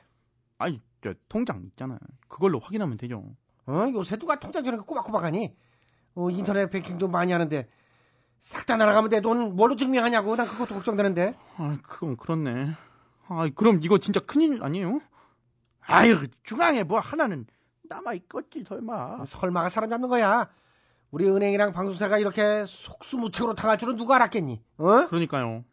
아니 0.59 0.81
저 1.03 1.15
통장 1.29 1.63
있잖아 1.65 1.99
그걸로 2.29 2.59
확인하면 2.59 2.99
되죠 2.99 3.25
어? 3.67 3.87
요새 3.95 4.17
누가 4.17 4.39
통장 4.39 4.63
저렇게 4.63 4.85
꼬박꼬박하니? 4.85 5.57
어, 6.17 6.31
인터넷 6.31 6.69
뱅킹도 6.71 7.09
많이 7.09 7.33
하는데 7.33 7.67
싹 8.41 8.67
다 8.67 8.77
날아가면 8.77 9.09
내 9.11 9.21
돈 9.23 9.57
뭘로 9.57 9.77
증명하냐고 9.77 10.37
난 10.37 10.47
그것도 10.47 10.75
걱정되는데. 10.75 11.35
아 11.57 11.79
그건 11.83 12.17
그렇네 12.19 12.73
아 13.29 13.49
그럼 13.55 13.81
이거 13.83 13.97
진짜 13.99 14.21
큰일 14.21 14.63
아니에요? 14.63 15.01
아유 15.81 16.27
중앙에 16.43 16.83
뭐 16.83 17.01
하나는 17.01 17.47
남아 17.89 18.13
있겠지 18.15 18.65
설마 18.69 19.25
설마가 19.27 19.69
사람 19.71 19.89
잡는 19.89 20.09
거야. 20.11 20.49
우리 21.17 21.31
은행이랑 21.31 21.73
방송사가 21.73 22.19
이렇게 22.19 22.67
속수무책으로 22.67 23.55
당할 23.55 23.79
줄은 23.79 23.97
누가 23.97 24.17
알았겠니? 24.17 24.63
어? 24.77 25.07
그러니까요 25.07 25.65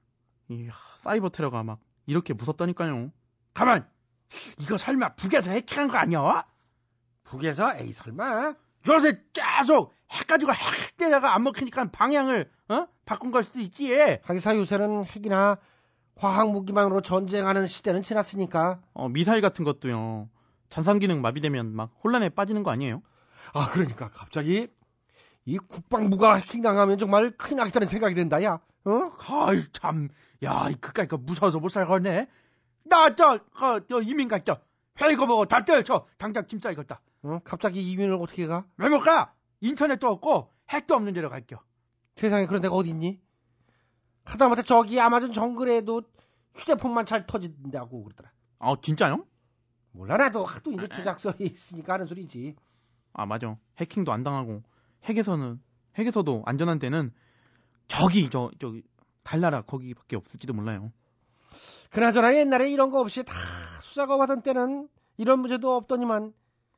이 0.48 0.70
사이버 1.02 1.28
테러가 1.28 1.64
막 1.64 1.82
이렇게 2.06 2.34
무섭다니까요 2.34 3.12
가만 3.54 3.86
이거 4.62 4.78
설마 4.78 5.16
북에서 5.16 5.52
해킹한 5.52 5.90
거 5.90 5.98
아니야? 5.98 6.46
북에서? 7.26 7.76
에이 7.76 7.92
설마 7.92 8.54
요새 8.88 9.22
계속 9.34 9.94
핵가지고 10.12 10.54
핵대다가 10.54 11.36
안 11.36 11.44
먹히니까 11.44 11.92
방향을 11.92 12.50
어? 12.70 12.88
바꾼 13.04 13.32
걸 13.32 13.44
수도 13.44 13.60
있지 13.60 13.92
하기사 14.24 14.56
요새는 14.56 15.04
핵이나 15.04 15.58
화학 16.16 16.52
무기만으로 16.52 17.02
전쟁하는 17.02 17.68
시대는 17.68 18.02
지났으니까. 18.02 18.80
어, 18.94 19.10
미사일 19.10 19.42
같은 19.42 19.66
것도요 19.66 20.30
전산 20.70 21.00
기능 21.00 21.22
마비되면 21.22 21.76
막 21.76 21.92
혼란에 22.02 22.30
빠지는 22.30 22.64
거 22.64 22.72
아니에요? 22.72 23.02
아 23.54 23.70
그러니까 23.72 24.08
갑자기 24.08 24.70
이 25.46 25.58
국방부가 25.58 26.36
해킹당하면 26.36 26.98
정말 26.98 27.32
큰일 27.32 27.58
나겠다는 27.58 27.86
생각이 27.88 28.16
든다 28.16 28.44
야. 28.44 28.60
어? 28.86 29.12
아이 29.30 29.64
참, 29.72 30.10
야, 30.44 30.68
이 30.70 30.76
그까이 30.76 31.08
거 31.08 31.18
무서워서 31.18 31.60
못 31.60 31.70
살겠네. 31.70 32.28
나, 32.86 33.16
저, 33.16 33.40
그, 33.54 33.86
저 33.88 34.02
이민 34.02 34.28
갔죠. 34.28 34.58
회의거 35.00 35.26
보고 35.26 35.46
다 35.46 35.64
떼쳐. 35.66 36.06
당장 36.18 36.48
짐 36.48 36.60
싸이겠다. 36.60 37.02
어? 37.24 37.40
갑자기 37.44 37.82
이민을 37.92 38.16
어떻게 38.16 38.46
가? 38.48 38.66
왜 38.78 38.90
못 38.90 39.00
가? 39.00 39.34
인터넷도 39.62 40.08
없고 40.08 40.52
핵도 40.70 40.96
없는 40.96 41.14
데로 41.14 41.30
갈게요. 41.30 41.60
세상에 42.16 42.46
그런 42.46 42.62
데가 42.62 42.76
어디 42.76 42.90
있니? 42.90 43.20
하다못해 44.26 44.64
저기 44.64 45.00
아마존 45.00 45.32
정글에도 45.34 46.04
휴대폰만 46.56 47.06
잘 47.06 47.26
터진다고 47.26 48.04
그러더라. 48.04 48.32
아, 48.60 48.76
진짜요? 48.82 49.26
몰라 49.92 50.18
나도 50.18 50.46
하도 50.46 50.72
이제 50.72 50.88
조작설이 50.88 51.46
있으니까 51.46 51.94
하는 51.94 52.06
소리지. 52.06 52.56
아, 53.14 53.26
맞아. 53.26 53.58
해킹도 53.78 54.12
안 54.12 54.24
당하고 54.24 54.62
핵에서는 55.06 55.62
핵에서도 55.98 56.44
안전한 56.46 56.80
데는 56.80 57.12
저기 57.88 58.30
저 58.30 58.50
저기 58.60 58.84
달나라 59.24 59.62
거기밖에 59.62 60.16
없을지도 60.16 60.54
몰라요. 60.54 60.92
그나저나 61.92 62.36
옛날에 62.36 62.72
이런 62.72 62.90
거 62.90 63.00
없이 63.00 63.24
다 63.24 63.34
수사가 63.82 64.20
하던 64.22 64.42
때는 64.42 64.88
이런 65.18 65.40
문제도 65.40 65.76
없더니만 65.76 66.34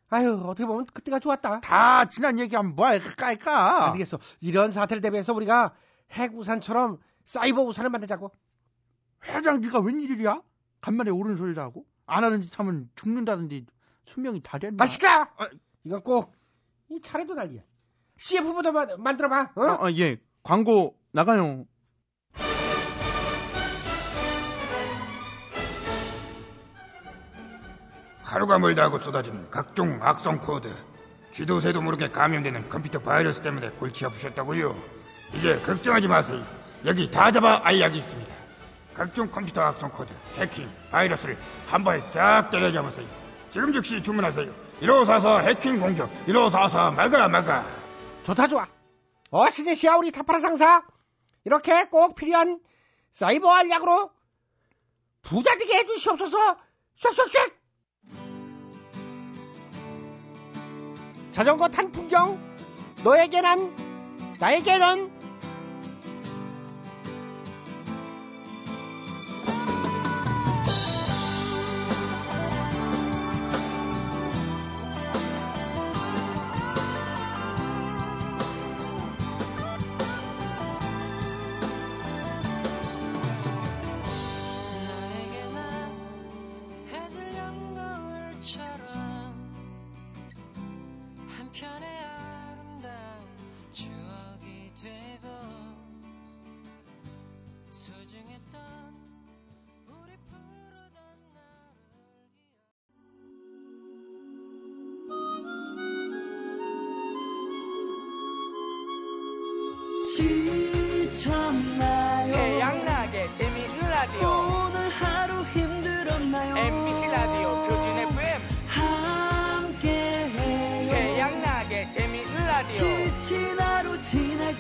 아유 0.10 0.42
어떻게 0.46 0.66
보면 0.66 0.86
그때가 0.88 1.20
좋았다. 1.20 1.62
다 1.62 2.06
지난 2.06 2.38
얘기하면 2.40 2.76
뭐야 2.76 3.00
깔까? 3.18 3.86
안 3.88 3.94
되겠어. 3.94 4.20
이런 4.42 4.72
사태를 4.72 5.02
대비해서 5.02 5.34
우리가 5.34 5.74
핵 6.12 6.36
우산처럼 6.36 7.00
사이버 7.24 7.64
우산을 7.64 7.90
만들자고. 7.90 8.32
회장 9.28 9.62
네가 9.62 9.80
웬일이야? 9.80 10.42
간만에 10.82 11.10
옳은 11.10 11.38
소리를 11.38 11.62
하고 11.62 11.86
안 12.06 12.24
하는 12.24 12.42
짓 12.42 12.60
하면 12.60 12.90
죽는다는데 12.96 13.66
수명이 14.04 14.42
다 14.44 14.60
됐나? 14.60 14.84
아 14.84 14.88
시끄러! 14.88 15.28
이건 15.84 16.04
꼭 16.04 16.36
이 16.90 17.02
차례도 17.02 17.34
난리야. 17.34 17.62
CF부터 18.18 18.72
만, 18.72 18.88
만들어봐. 18.98 19.52
어? 19.56 19.62
아, 19.62 19.86
아, 19.86 19.92
예. 19.92 20.18
광고 20.44 20.96
나가요. 21.12 21.66
하루가 28.22 28.60
멀다 28.60 28.84
하고 28.84 29.00
쏟아지는 29.00 29.50
각종 29.52 30.00
악성 30.02 30.40
코드 30.40 30.74
쥐도 31.32 31.60
새도 31.60 31.82
모르게 31.82 32.10
감염되는 32.10 32.70
컴퓨터 32.70 33.00
바이러스 33.00 33.42
때문에 33.42 33.70
골치 33.72 34.06
아프셨다고요 34.06 34.76
이제 35.36 35.58
걱정하지 35.60 36.08
마세요 36.08 36.44
여기 36.86 37.10
다 37.12 37.32
잡아 37.32 37.62
알약이 37.64 38.00
있습니다 38.00 38.34
각종 38.96 39.30
컴퓨터 39.30 39.62
악성 39.62 39.92
코드 39.92 40.12
해킹 40.38 40.68
바이러스를 40.92 41.38
한 41.68 41.84
번에 41.84 42.00
싹 42.00 42.50
때려잡으세요 42.50 43.06
지금 43.52 43.72
즉시 43.72 44.02
주문하세요 44.02 44.52
1544 44.82 45.40
해킹 45.40 45.80
공격 45.80 46.10
1544 46.26 46.92
말거라 46.92 47.28
말가 47.28 47.64
좋다 48.26 48.48
좋아. 48.48 48.68
어 49.30 49.50
시제시야 49.52 49.96
우리 49.98 50.12
타파라 50.12 50.40
상사. 50.40 50.84
이렇게 51.44 51.86
꼭 51.86 52.16
필요한 52.16 52.60
사이버 53.12 53.52
알약으로 53.52 54.10
부자 55.22 55.56
되게 55.58 55.78
해주시옵소서. 55.78 56.58
슉슉슉. 57.00 57.54
자전거 61.32 61.68
탄 61.68 61.92
풍경 61.92 62.40
너에게 63.04 63.42
난 63.42 63.76
나에게 64.40 64.78
넌 64.80 65.35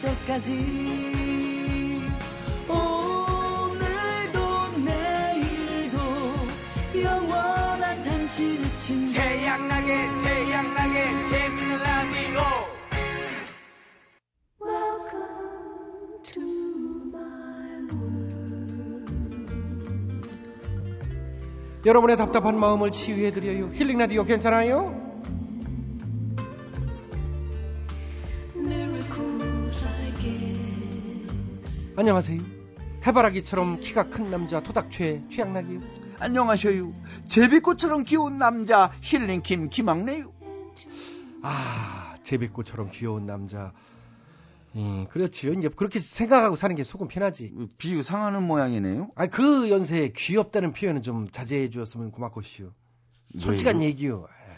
때까지 0.06 0.52
오늘도 2.70 4.38
내일도 4.86 5.98
영원한 7.04 8.04
당신의 8.04 8.76
친구 8.76 9.14
태양나게 9.14 10.08
태양나게 10.24 11.30
재미있는 11.30 11.80
라디오 11.80 12.42
여러분의 21.86 22.18
답답한 22.18 22.60
마음을 22.60 22.90
치유해드려요. 22.90 23.70
힐링 23.74 24.00
라디오 24.00 24.26
괜찮아요? 24.26 25.05
안녕하세요. 32.06 32.40
해바라기처럼 33.08 33.80
키가 33.80 34.10
큰 34.12 34.30
남자 34.30 34.62
토닥최 34.62 35.24
최양락이요. 35.32 35.80
안녕하셔요. 36.20 36.94
제비꽃처럼 37.28 38.04
귀여운 38.04 38.38
남자 38.38 38.92
힐링킴 39.02 39.70
김학래요. 39.70 40.32
아 41.42 42.16
제비꽃처럼 42.22 42.92
귀여운 42.92 43.26
남자. 43.26 43.74
음, 44.76 45.08
그렇지요. 45.10 45.54
이제 45.54 45.68
그렇게 45.68 45.98
생각하고 45.98 46.56
사는 46.56 46.76
게 46.76 46.84
속은 46.84 47.08
편하지. 47.08 47.52
비유 47.80 48.04
상하는 48.04 48.44
모양이네요. 48.44 49.10
아, 49.16 49.26
그 49.26 49.72
연세에 49.72 50.10
귀엽다는 50.16 50.74
표현은 50.74 51.02
좀 51.02 51.28
자제해 51.32 51.72
주었으면 51.72 52.12
고맙겠시오. 52.12 52.72
솔직한? 53.40 53.82
얘기요. 53.82 54.28
에이, 54.30 54.56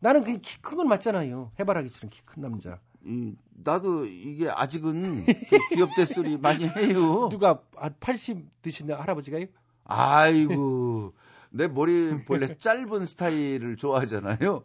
나는 0.00 0.24
그키큰 0.24 0.78
건 0.78 0.88
맞잖아요. 0.88 1.50
해바라기처럼 1.60 2.08
키 2.08 2.22
큰 2.24 2.40
남자. 2.40 2.78
음, 3.04 3.36
나도 3.64 4.04
이게 4.06 4.48
아직은 4.48 5.24
그 5.26 5.58
귀엽대 5.74 6.04
소리 6.04 6.36
많이 6.38 6.66
해요. 6.68 7.28
누가 7.30 7.60
한 7.76 7.94
80 8.00 8.62
드신 8.62 8.90
할아버지가요? 8.92 9.46
아이고, 9.84 11.12
내 11.50 11.68
머리 11.68 12.24
본래 12.24 12.46
짧은 12.46 13.04
스타일을 13.04 13.76
좋아하잖아요. 13.76 14.64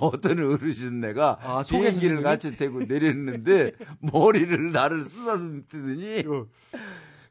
어떤 0.00 0.38
어르신네가 0.44 1.38
아, 1.40 1.62
속에서 1.64 2.00
비행기를? 2.00 2.22
같이 2.22 2.56
타고 2.56 2.80
내렸는데 2.80 3.72
머리를 4.12 4.72
나를 4.72 5.04
쓰다듬더니 5.04 6.24
어. 6.26 6.46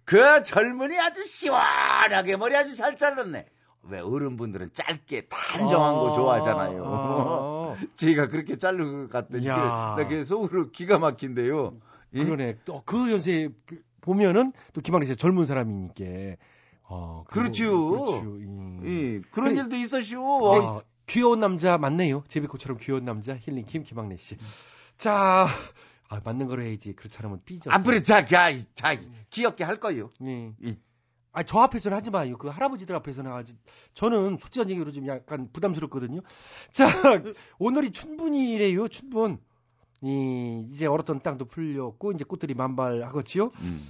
그 0.04 0.42
젊은이 0.44 1.00
아주 1.00 1.26
시원하게 1.26 2.38
머리 2.38 2.56
아주 2.56 2.76
잘 2.76 2.98
잘랐네. 2.98 3.46
왜 3.90 4.00
어른분들은 4.00 4.72
짧게 4.74 5.28
단정한 5.28 5.94
거 5.96 6.12
아, 6.12 6.16
좋아하잖아요. 6.16 6.84
아. 6.86 7.47
제가 7.96 8.28
그렇게 8.28 8.58
같더니 9.10 9.48
야. 9.48 9.56
나 9.58 9.96
그게 9.98 10.24
속으로 10.24 10.72
기가 10.72 11.00
막힌데요. 11.00 11.78
예? 12.16 12.24
그러네. 12.24 12.58
또 12.66 12.82
그 12.86 13.12
연세 13.12 13.50
보면은 14.02 14.54
또 14.74 14.82
김학래 14.82 15.06
씨 15.06 15.16
젊은 15.16 15.46
사람이니까. 15.46 16.38
어, 16.90 17.24
그거- 17.28 17.42
그렇지요. 17.42 17.90
그렇지요. 17.90 18.38
예, 18.86 19.22
그런 19.32 19.50
그래. 19.56 19.62
일도 19.62 19.76
있었시오. 19.76 20.54
아, 20.56 20.82
귀여운 21.06 21.40
남자 21.40 21.78
맞네요. 21.78 22.24
제비꽃처럼 22.30 22.78
귀여운 22.80 23.04
남자 23.06 23.36
힐링 23.36 23.66
김 23.66 23.84
김학래 23.84 24.16
씨. 24.18 24.38
자, 24.98 25.48
아, 26.10 26.22
맞는 26.24 26.48
거로 26.48 26.62
해야지. 26.64 26.94
그렇지 26.94 27.18
않으면 27.20 27.42
삐져. 27.44 27.70
앞으로 27.72 28.00
자, 28.02 28.26
자, 28.26 28.52
자, 28.74 28.96
귀엽게 29.30 29.66
할 29.66 29.80
거요. 29.82 30.12
예. 30.24 30.54
예. 30.66 30.78
아, 31.38 31.44
저 31.44 31.60
앞에서는 31.60 31.96
하지 31.96 32.10
마요. 32.10 32.36
그 32.36 32.48
할아버지들 32.48 32.96
앞에서는 32.96 33.32
하지. 33.32 33.56
저는 33.94 34.40
솔직한 34.42 34.72
얘기로 34.72 34.92
좀 34.92 35.06
약간 35.06 35.50
부담스럽거든요. 35.54 36.22
자, 36.72 36.88
오늘이 37.60 37.92
춘분이래요. 37.92 38.88
춘분. 38.88 39.38
이 40.02 40.66
이제 40.68 40.88
얼었던 40.88 41.22
땅도 41.22 41.46
풀렸고 41.46 42.14
이제 42.14 42.24
꽃들이 42.24 42.56
만발하겠지요. 42.56 43.52
음. 43.60 43.82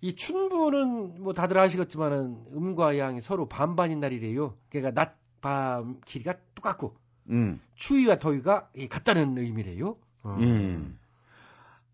이 0.00 0.14
춘분은 0.14 1.24
뭐 1.24 1.32
다들 1.32 1.58
아시겠지만은 1.58 2.36
음과 2.54 2.98
양이 2.98 3.20
서로 3.20 3.48
반반인 3.48 3.98
날이래요. 3.98 4.56
그러니까 4.68 4.92
낮, 4.94 5.16
밤 5.40 6.00
길이가 6.06 6.36
똑같고 6.54 6.94
음. 7.30 7.60
추위와 7.74 8.20
더위가 8.20 8.70
이 8.76 8.86
같다는 8.86 9.38
의미래요. 9.38 9.96
어. 10.22 10.36
예. 10.40 10.78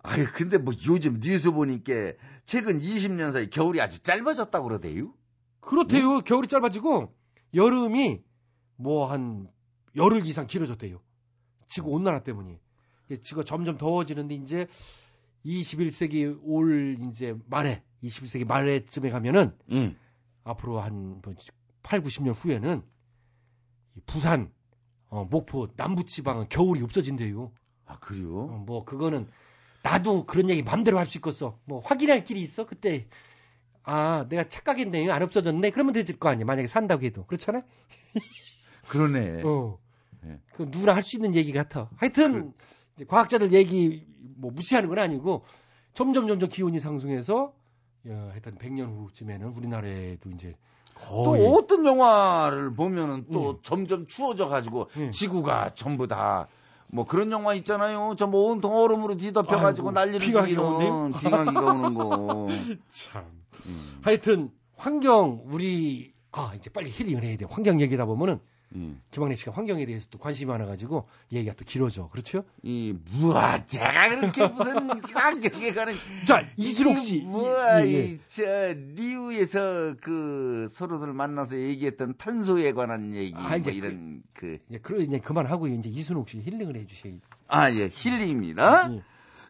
아이, 0.08 0.24
근데 0.24 0.56
뭐 0.56 0.72
요즘 0.86 1.20
뉴스 1.20 1.50
보니까 1.50 2.12
최근 2.46 2.80
20년 2.80 3.32
사이 3.32 3.50
겨울이 3.50 3.80
아주 3.80 3.98
짧아졌다고 4.00 4.66
그러대요. 4.66 5.12
그렇대요. 5.60 6.20
겨울이 6.20 6.48
짧아지고 6.48 7.14
여름이 7.54 8.22
뭐 8.76 9.10
한 9.10 9.48
열흘 9.96 10.24
이상 10.24 10.46
길어졌대요. 10.46 11.00
지구 11.66 11.90
온난화 11.90 12.22
때문에. 12.22 12.58
지구가 13.22 13.44
점점 13.44 13.76
더워지는데 13.76 14.34
이제 14.36 14.66
21세기 15.44 16.38
올 16.42 16.96
이제 17.00 17.34
말에 17.46 17.82
21세기 18.02 18.46
말에쯤에 18.46 19.10
가면은 19.10 19.56
예. 19.72 19.94
앞으로 20.44 20.80
한 20.80 21.20
8, 21.82 22.02
90년 22.02 22.34
후에는 22.34 22.82
이 23.96 24.00
부산, 24.06 24.52
어, 25.08 25.24
목포, 25.24 25.68
남부 25.76 26.04
지방은 26.04 26.48
겨울이 26.48 26.82
없어진대요. 26.82 27.52
아, 27.86 27.98
그래요? 27.98 28.40
어, 28.40 28.64
뭐 28.66 28.84
그거는 28.84 29.28
나도 29.82 30.26
그런 30.26 30.50
얘기 30.50 30.62
맘대로 30.62 30.98
할 30.98 31.06
수 31.06 31.18
있겠어. 31.18 31.58
뭐 31.64 31.80
확인할 31.80 32.24
길이 32.24 32.40
있어. 32.42 32.66
그때 32.66 33.06
아 33.82 34.26
내가 34.28 34.44
착각했네. 34.44 35.10
안 35.10 35.22
없어졌네. 35.22 35.70
그러면 35.70 35.92
되질 35.94 36.18
거 36.18 36.28
아니야. 36.28 36.44
만약에 36.44 36.66
산다고 36.68 37.04
해도 37.04 37.24
그렇잖아. 37.26 37.62
그러네. 38.88 39.42
어. 39.44 39.78
예. 40.26 40.38
그 40.54 40.64
누구나 40.70 40.94
할 40.94 41.02
수 41.02 41.16
있는 41.16 41.34
얘기 41.34 41.52
같아. 41.52 41.88
하여튼 41.96 42.52
이제 42.96 43.04
과학자들 43.04 43.52
얘기 43.52 44.04
뭐 44.36 44.50
무시하는 44.50 44.88
건 44.88 44.98
아니고 44.98 45.44
점점 45.94 46.26
점점 46.28 46.48
기온이 46.48 46.80
상승해서 46.80 47.52
야, 48.08 48.28
하여튼 48.30 48.56
100년 48.58 48.96
후쯤에는 48.96 49.48
우리나라에도 49.48 50.30
이제 50.30 50.54
또 51.08 51.24
거의 51.24 51.46
어떤 51.46 51.84
영화를 51.86 52.72
보면은 52.72 53.26
또 53.32 53.50
음. 53.52 53.58
점점 53.62 54.06
추워져 54.06 54.48
가지고 54.48 54.88
음. 54.96 55.10
지구가 55.12 55.74
전부 55.74 56.08
다 56.08 56.48
뭐 56.90 57.04
그런 57.04 57.30
영화 57.30 57.54
있잖아요. 57.54 58.14
전부 58.16 58.46
온통 58.46 58.74
얼음으로 58.74 59.16
뒤덮여 59.16 59.58
가지고 59.58 59.88
아이고, 59.88 59.92
난리를 59.92 60.58
오네요. 60.58 61.10
비강이가 61.20 61.60
오는 61.60 61.94
거. 61.94 62.48
참. 62.88 63.24
음. 63.66 63.98
하여튼 64.02 64.50
환경 64.76 65.42
우리 65.46 66.14
아 66.32 66.52
이제 66.56 66.70
빨리 66.70 66.90
힐링을 66.90 67.24
해야 67.24 67.36
돼. 67.36 67.46
환경 67.48 67.80
얘기다 67.80 68.06
보면은 68.06 68.40
음. 68.74 69.00
김학래 69.10 69.34
씨가 69.34 69.52
환경에 69.52 69.86
대해서 69.86 70.08
또 70.10 70.18
관심이 70.18 70.50
많아가지고 70.50 71.08
얘기가 71.32 71.54
또 71.54 71.64
길어져. 71.64 72.08
그렇죠? 72.10 72.44
이 72.62 72.94
뭐야 73.18 73.64
제가 73.64 74.10
그렇게 74.10 74.46
무슨 74.48 74.90
환경에 75.14 75.70
가는 75.72 75.94
자 76.26 76.44
이수록 76.56 76.98
씨. 76.98 77.16
이 77.18 77.20
뭐야 77.22 77.86
예, 77.86 77.90
예. 77.90 78.04
이 78.04 78.18
저 78.28 78.44
리우에서 78.76 79.94
그 80.00 80.66
서로들 80.70 81.12
만나서 81.12 81.56
얘기했던 81.58 82.16
탄소에 82.18 82.72
관한 82.72 83.14
얘기 83.14 83.34
아, 83.34 83.56
뭐 83.58 83.72
이런 83.72 84.22
그 84.32 84.58
이제 84.68 84.78
그러 84.78 84.98
이제 84.98 85.18
그만하고 85.18 85.66
이제 85.66 85.88
이순옥 85.88 86.28
씨 86.28 86.38
힐링을 86.40 86.76
해주셔야지. 86.76 87.20
아, 87.48 87.70
예, 87.72 87.90
힐링입니다. 87.92 88.92
예. 88.94 89.02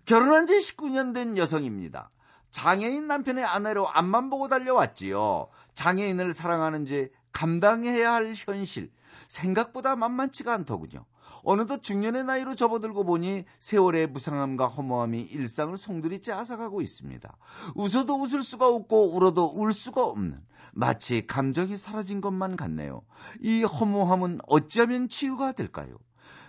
결혼한 0.05 0.47
지 0.47 0.55
19년 0.55 1.13
된 1.13 1.37
여성입니다. 1.37 2.11
장애인 2.51 3.07
남편의 3.07 3.45
아내로 3.45 3.87
앞만 3.89 4.31
보고 4.31 4.49
달려왔지요. 4.49 5.49
장애인을 5.75 6.33
사랑하는지 6.33 7.11
감당해야 7.39 8.15
할 8.15 8.35
현실. 8.35 8.91
생각보다 9.29 9.95
만만치가 9.95 10.53
않더군요. 10.55 11.05
어느덧 11.45 11.85
중년의 11.85 12.25
나이로 12.25 12.57
접어들고 12.57 13.05
보니 13.05 13.45
세월의 13.61 14.09
무상함과 14.09 14.67
허무함이 14.67 15.21
일상을 15.21 15.77
송두리째 15.79 16.33
앗아가고 16.33 16.83
있습니다. 16.83 17.37
웃어도 17.77 18.21
웃을 18.21 18.43
수가 18.43 18.67
없고 18.67 19.15
울어도 19.15 19.47
울 19.55 19.73
수가 19.73 20.05
없는 20.05 20.41
마치 20.73 21.27
감정이 21.29 21.77
사라진 21.77 22.21
것만 22.21 22.57
같네요. 22.57 23.03
이 23.41 23.63
허무함은 23.63 24.41
어찌하면 24.49 25.09
치유가 25.09 25.53
될까요? 25.53 25.97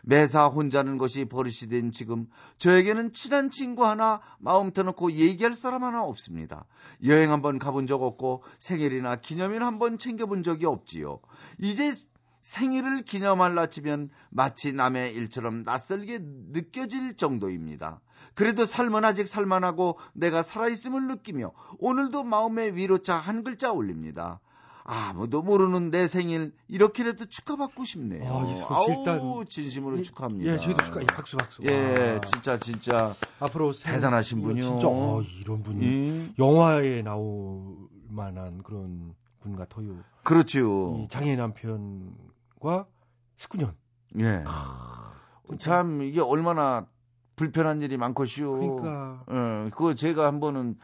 매사 0.09 0.47
혼자는 0.47 0.97
것이 0.97 1.25
버릇이 1.25 1.69
된 1.69 1.91
지금 1.91 2.25
저에게는 2.57 3.13
친한 3.13 3.51
친구 3.51 3.85
하나 3.85 4.21
마음 4.39 4.71
터놓고 4.71 5.11
얘기할 5.11 5.53
사람 5.53 5.83
하나 5.83 6.01
없습니다. 6.01 6.65
여행 7.05 7.31
한번 7.31 7.59
가본 7.59 7.85
적 7.85 8.01
없고 8.01 8.41
생일이나 8.57 9.17
기념일 9.17 9.61
한번 9.61 9.99
챙겨본 9.99 10.41
적이 10.41 10.65
없지요. 10.65 11.19
이제 11.59 11.91
생일을 12.41 13.03
기념할라 13.03 13.67
치면 13.67 14.09
마치 14.31 14.73
남의 14.73 15.13
일처럼 15.13 15.61
낯설게 15.61 16.17
느껴질 16.53 17.15
정도입니다. 17.15 18.01
그래도 18.33 18.65
삶은 18.65 19.05
아직 19.05 19.27
살만하고 19.27 19.99
내가 20.13 20.41
살아있음을 20.41 21.07
느끼며 21.07 21.51
오늘도 21.77 22.23
마음의 22.23 22.75
위로자 22.75 23.15
한 23.15 23.43
글자 23.43 23.71
올립니다. 23.71 24.39
아무도 24.91 25.43
모르는 25.43 25.91
내 25.91 26.07
생일 26.07 26.51
이렇게라도 26.67 27.25
축하받고 27.25 27.83
싶네요. 27.85 28.23
아, 28.69 28.85
일단 28.87 29.45
진심으로 29.47 30.01
축하합니다. 30.01 30.51
예, 30.51 30.57
저희도 30.57 30.83
축하, 30.83 31.01
예, 31.01 31.05
박수, 31.05 31.37
박수. 31.37 31.61
예, 31.63 32.13
와. 32.15 32.21
진짜 32.21 32.57
진짜 32.57 33.13
앞으로 33.39 33.71
새- 33.71 33.91
대단하신 33.91 34.41
분이요. 34.41 34.63
진짜 34.63 34.87
어, 34.87 35.21
이런 35.41 35.61
분이 35.61 35.85
예. 35.85 36.33
영화에 36.39 37.03
나올 37.03 37.75
만한 38.07 38.63
그런 38.63 39.13
분 39.41 39.55
같아요. 39.55 39.95
그렇지요. 40.23 40.97
이 41.03 41.07
장애 41.07 41.35
남편과 41.35 42.87
19년. 43.37 43.73
예. 44.19 44.43
참 45.59 46.01
이게 46.01 46.19
얼마나 46.19 46.87
불편한 47.35 47.81
일이 47.83 47.95
많고시오. 47.95 48.53
그러니까. 48.53 49.23
예, 49.29 49.69
그거 49.69 49.93
제가 49.93 50.25
한 50.25 50.39
번은 50.39 50.77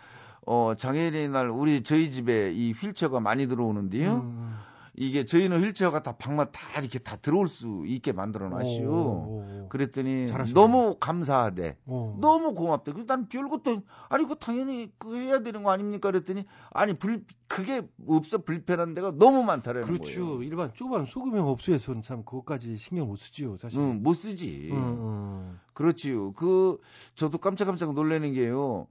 어 0.45 0.73
장애인의 0.77 1.29
날 1.29 1.49
우리 1.49 1.83
저희 1.83 2.11
집에 2.11 2.51
이 2.53 2.71
휠체어가 2.71 3.19
많이 3.19 3.47
들어오는데요. 3.47 4.13
음. 4.15 4.55
이게 4.97 5.25
저희는 5.25 5.61
휠체어가 5.61 6.03
다 6.03 6.13
방만 6.17 6.51
다 6.53 6.79
이렇게 6.79 6.99
다 6.99 7.17
들어올 7.17 7.47
수 7.49 7.83
있게 7.85 8.13
만들어 8.13 8.47
놨시오. 8.47 8.89
오, 8.89 9.67
그랬더니 9.69 10.27
잘하시네. 10.29 10.53
너무 10.53 10.95
감사하대. 10.99 11.77
오. 11.85 12.17
너무 12.21 12.53
고맙대. 12.53 12.93
그래서 12.93 13.05
난 13.05 13.27
별것도 13.27 13.81
아니 14.07 14.25
그 14.25 14.35
당연히 14.35 14.91
그 14.97 15.17
해야 15.17 15.41
되는 15.41 15.63
거 15.63 15.71
아닙니까? 15.71 16.09
그랬더니 16.11 16.45
아니 16.71 16.93
불 16.93 17.25
그게 17.47 17.81
없어 18.07 18.37
불편한 18.37 18.93
데가 18.93 19.11
너무 19.17 19.43
많다라는 19.43 19.85
그렇죠. 19.85 20.25
거예요. 20.25 20.43
일반 20.43 20.73
조그만 20.73 21.05
소규모 21.05 21.41
업소에서는 21.49 22.01
참 22.01 22.23
그것까지 22.23 22.77
신경 22.77 23.07
못 23.07 23.17
쓰지요, 23.17 23.57
사실. 23.57 23.79
응, 23.79 24.01
못 24.01 24.13
쓰지. 24.13 24.69
음, 24.71 24.77
음. 24.77 25.59
그렇지요. 25.73 26.31
그 26.33 26.79
저도 27.15 27.37
깜짝깜짝 27.39 27.93
놀라는 27.93 28.31
게요. 28.31 28.87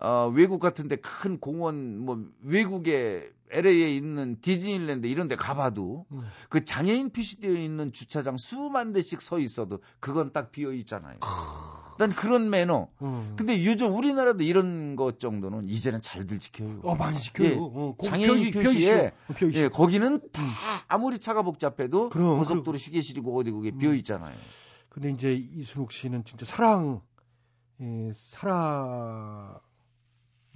아, 0.00 0.30
외국 0.32 0.58
같은데 0.60 0.96
큰 0.96 1.38
공원 1.40 1.98
뭐 1.98 2.22
외국에 2.42 3.30
LA에 3.50 3.94
있는 3.94 4.38
디즈니랜드 4.40 5.06
이런 5.06 5.28
데 5.28 5.36
가봐도 5.36 6.04
음. 6.10 6.22
그 6.48 6.64
장애인 6.64 7.10
표시되어 7.10 7.52
있는 7.52 7.92
주차장 7.92 8.36
수만 8.38 8.92
대씩 8.92 9.22
서 9.22 9.38
있어도 9.38 9.80
그건 10.00 10.32
딱 10.32 10.50
비어 10.50 10.72
있잖아요. 10.72 11.18
난 11.98 12.10
그런 12.12 12.50
매너. 12.50 12.88
음. 13.00 13.34
근데 13.38 13.64
요즘 13.64 13.94
우리나라도 13.96 14.42
이런 14.44 14.96
것 14.96 15.18
정도는 15.18 15.68
이제는 15.70 16.02
잘들 16.02 16.40
지켜요. 16.40 16.80
어, 16.82 16.94
많이 16.96 17.18
지켜요. 17.20 17.48
예, 17.48 17.54
어, 17.56 17.94
거- 17.96 18.04
장애인 18.04 18.50
펴- 18.50 18.62
표시에 18.64 19.12
펴- 19.28 19.34
펴- 19.34 19.52
예, 19.54 19.68
거기는 19.68 20.20
다 20.32 20.42
아무리 20.88 21.18
차가 21.18 21.40
복잡해도 21.42 22.10
그럼, 22.10 22.38
고속도로 22.40 22.76
휴게실이고 22.76 23.38
어디 23.38 23.50
그게 23.50 23.70
비어 23.70 23.94
있잖아요. 23.94 24.34
근데 24.90 25.10
이제 25.10 25.32
이순옥 25.34 25.92
씨는 25.92 26.24
진짜 26.24 26.44
사랑, 26.44 27.00
예, 27.80 28.10
사랑 28.14 29.58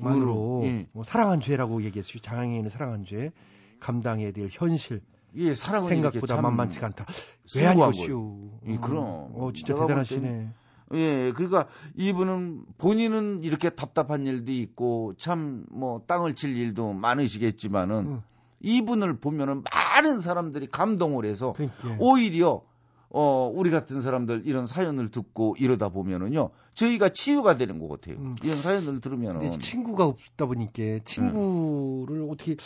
만으로 0.01 0.63
예. 0.65 0.87
뭐 0.93 1.05
사랑한 1.05 1.41
죄라고 1.41 1.83
얘기했어요. 1.85 2.19
장애인을 2.21 2.71
사랑한 2.71 3.05
죄, 3.05 3.33
감당해야 3.81 4.33
될 4.33 4.49
현실. 4.51 5.01
예, 5.37 5.55
사랑은 5.55 5.89
생각보다 5.89 6.35
참 6.35 6.43
만만치가 6.43 6.87
않다. 6.89 7.05
왜 7.09 7.15
수고한 7.47 7.83
아니겠시오. 7.83 8.37
예, 8.67 8.77
그럼. 8.79 9.05
어, 9.35 9.51
진짜 9.55 9.75
대단하시네. 9.77 10.49
예, 10.93 11.33
그러니까 11.37 11.69
이분은 11.97 12.65
본인은 12.79 13.45
이렇게 13.45 13.71
답답한 13.71 14.27
일도 14.27 14.51
있고 14.51 15.15
참 15.19 15.67
뭐 15.71 16.03
땅을 16.09 16.35
칠 16.35 16.57
일도 16.57 16.95
많으시겠지만은 16.95 18.21
이분을 18.61 19.19
보면은 19.21 19.63
많은 19.73 20.19
사람들이 20.21 20.67
감동을 20.67 21.25
해서 21.25 21.53
그러니까. 21.53 21.97
오히려 22.01 22.63
어 23.09 23.51
우리 23.55 23.71
같은 23.71 24.01
사람들 24.01 24.43
이런 24.47 24.67
사연을 24.67 25.11
듣고 25.11 25.57
이러다 25.59 25.89
보면은요 25.91 26.51
저희가 26.81 27.11
치유가 27.11 27.57
되는 27.57 27.79
것 27.79 27.89
같아요. 27.89 28.35
이런 28.43 28.57
사연을 28.57 29.01
들으면은 29.01 29.41
근데 29.41 29.59
친구가 29.59 30.07
없다 30.07 30.47
보니까 30.47 30.83
친구를 31.05 32.27
어떻게 32.31 32.57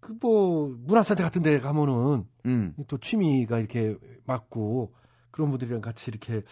그 0.00 0.14
뭐 0.20 0.74
문화센터 0.86 1.22
같은 1.22 1.42
데 1.42 1.60
가면은 1.60 2.24
음. 2.46 2.74
또 2.88 2.98
취미가 2.98 3.58
이렇게 3.58 3.96
맞고 4.24 4.92
그런 5.30 5.50
분들이랑 5.50 5.80
같이 5.82 6.10
이렇게 6.10 6.42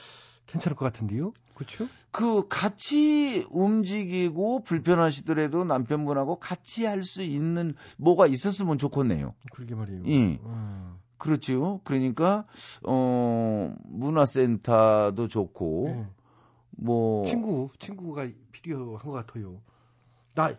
괜찮을 0.46 0.76
것 0.76 0.84
같은데요. 0.84 1.32
그렇죠? 1.54 1.88
그 2.10 2.46
같이 2.48 3.46
움직이고 3.50 4.62
불편하시더라도 4.62 5.64
남편분하고 5.64 6.36
같이 6.38 6.84
할 6.84 7.02
수 7.02 7.22
있는 7.22 7.74
뭐가 7.96 8.26
있었으면 8.26 8.78
좋겠네요. 8.78 9.34
그러게 9.52 9.74
말이에요. 9.74 10.02
예. 10.06 10.38
음. 10.44 10.96
그렇죠. 11.18 11.80
그러니까 11.84 12.44
어 12.84 13.74
문화센터도 13.84 15.28
좋고 15.28 15.84
네. 15.86 16.06
뭐 16.76 17.24
친구 17.24 17.70
친구가 17.78 18.28
필요한 18.52 18.98
것 18.98 19.10
같아요. 19.10 19.60
나 20.34 20.54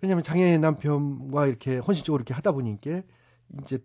왜냐면 0.00 0.22
장애 0.22 0.56
남편과 0.58 1.46
이렇게 1.46 1.78
헌신적으로 1.78 2.20
이렇게 2.20 2.34
하다 2.34 2.52
보니까 2.52 3.02
이제 3.62 3.78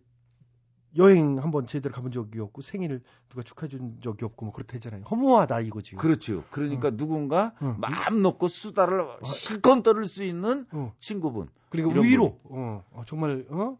여행 0.97 1.37
한번 1.37 1.67
제대로 1.67 1.93
가본 1.93 2.11
적이 2.11 2.39
없고 2.39 2.61
생일을 2.61 3.01
누가 3.29 3.43
축하해 3.43 3.69
준 3.69 3.99
적이 4.01 4.25
없고 4.25 4.45
뭐 4.45 4.53
그렇다잖아요. 4.53 5.03
허무하다 5.03 5.61
이거지. 5.61 5.95
그렇죠. 5.95 6.43
그러니까 6.49 6.89
누군가 6.89 7.53
마음 7.77 8.21
놓고 8.21 8.47
수다를 8.47 9.05
실컷 9.23 9.83
떨을 9.83 10.05
수 10.05 10.23
있는 10.23 10.65
친구분. 10.99 11.49
그리고 11.69 11.91
위로 11.91 12.39
어, 12.45 12.83
어, 12.91 13.03
정말 13.05 13.45
어? 13.49 13.77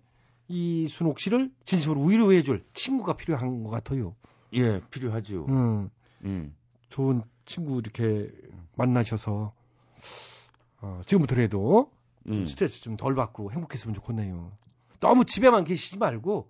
이 0.47 0.87
순옥 0.87 1.19
씨를 1.19 1.51
진심으로 1.65 2.05
위로해 2.05 2.43
줄 2.43 2.63
친구가 2.73 3.17
필요한 3.17 3.63
것 3.63 3.69
같아요. 3.69 4.15
예, 4.53 4.81
필요하죠. 4.89 5.45
음. 5.47 5.89
음. 6.23 6.55
좋은 6.89 7.21
친구 7.49 7.79
이렇게 7.79 8.29
만나셔서 8.75 9.51
어, 10.81 11.01
지금부터라도 11.07 11.91
음. 12.29 12.45
스트레스 12.45 12.81
좀 12.81 12.95
덜 12.95 13.15
받고 13.15 13.51
행복했으면 13.51 13.95
좋겠네요. 13.95 14.51
너무 14.99 15.25
집에만 15.25 15.63
계시지 15.63 15.97
말고 15.97 16.47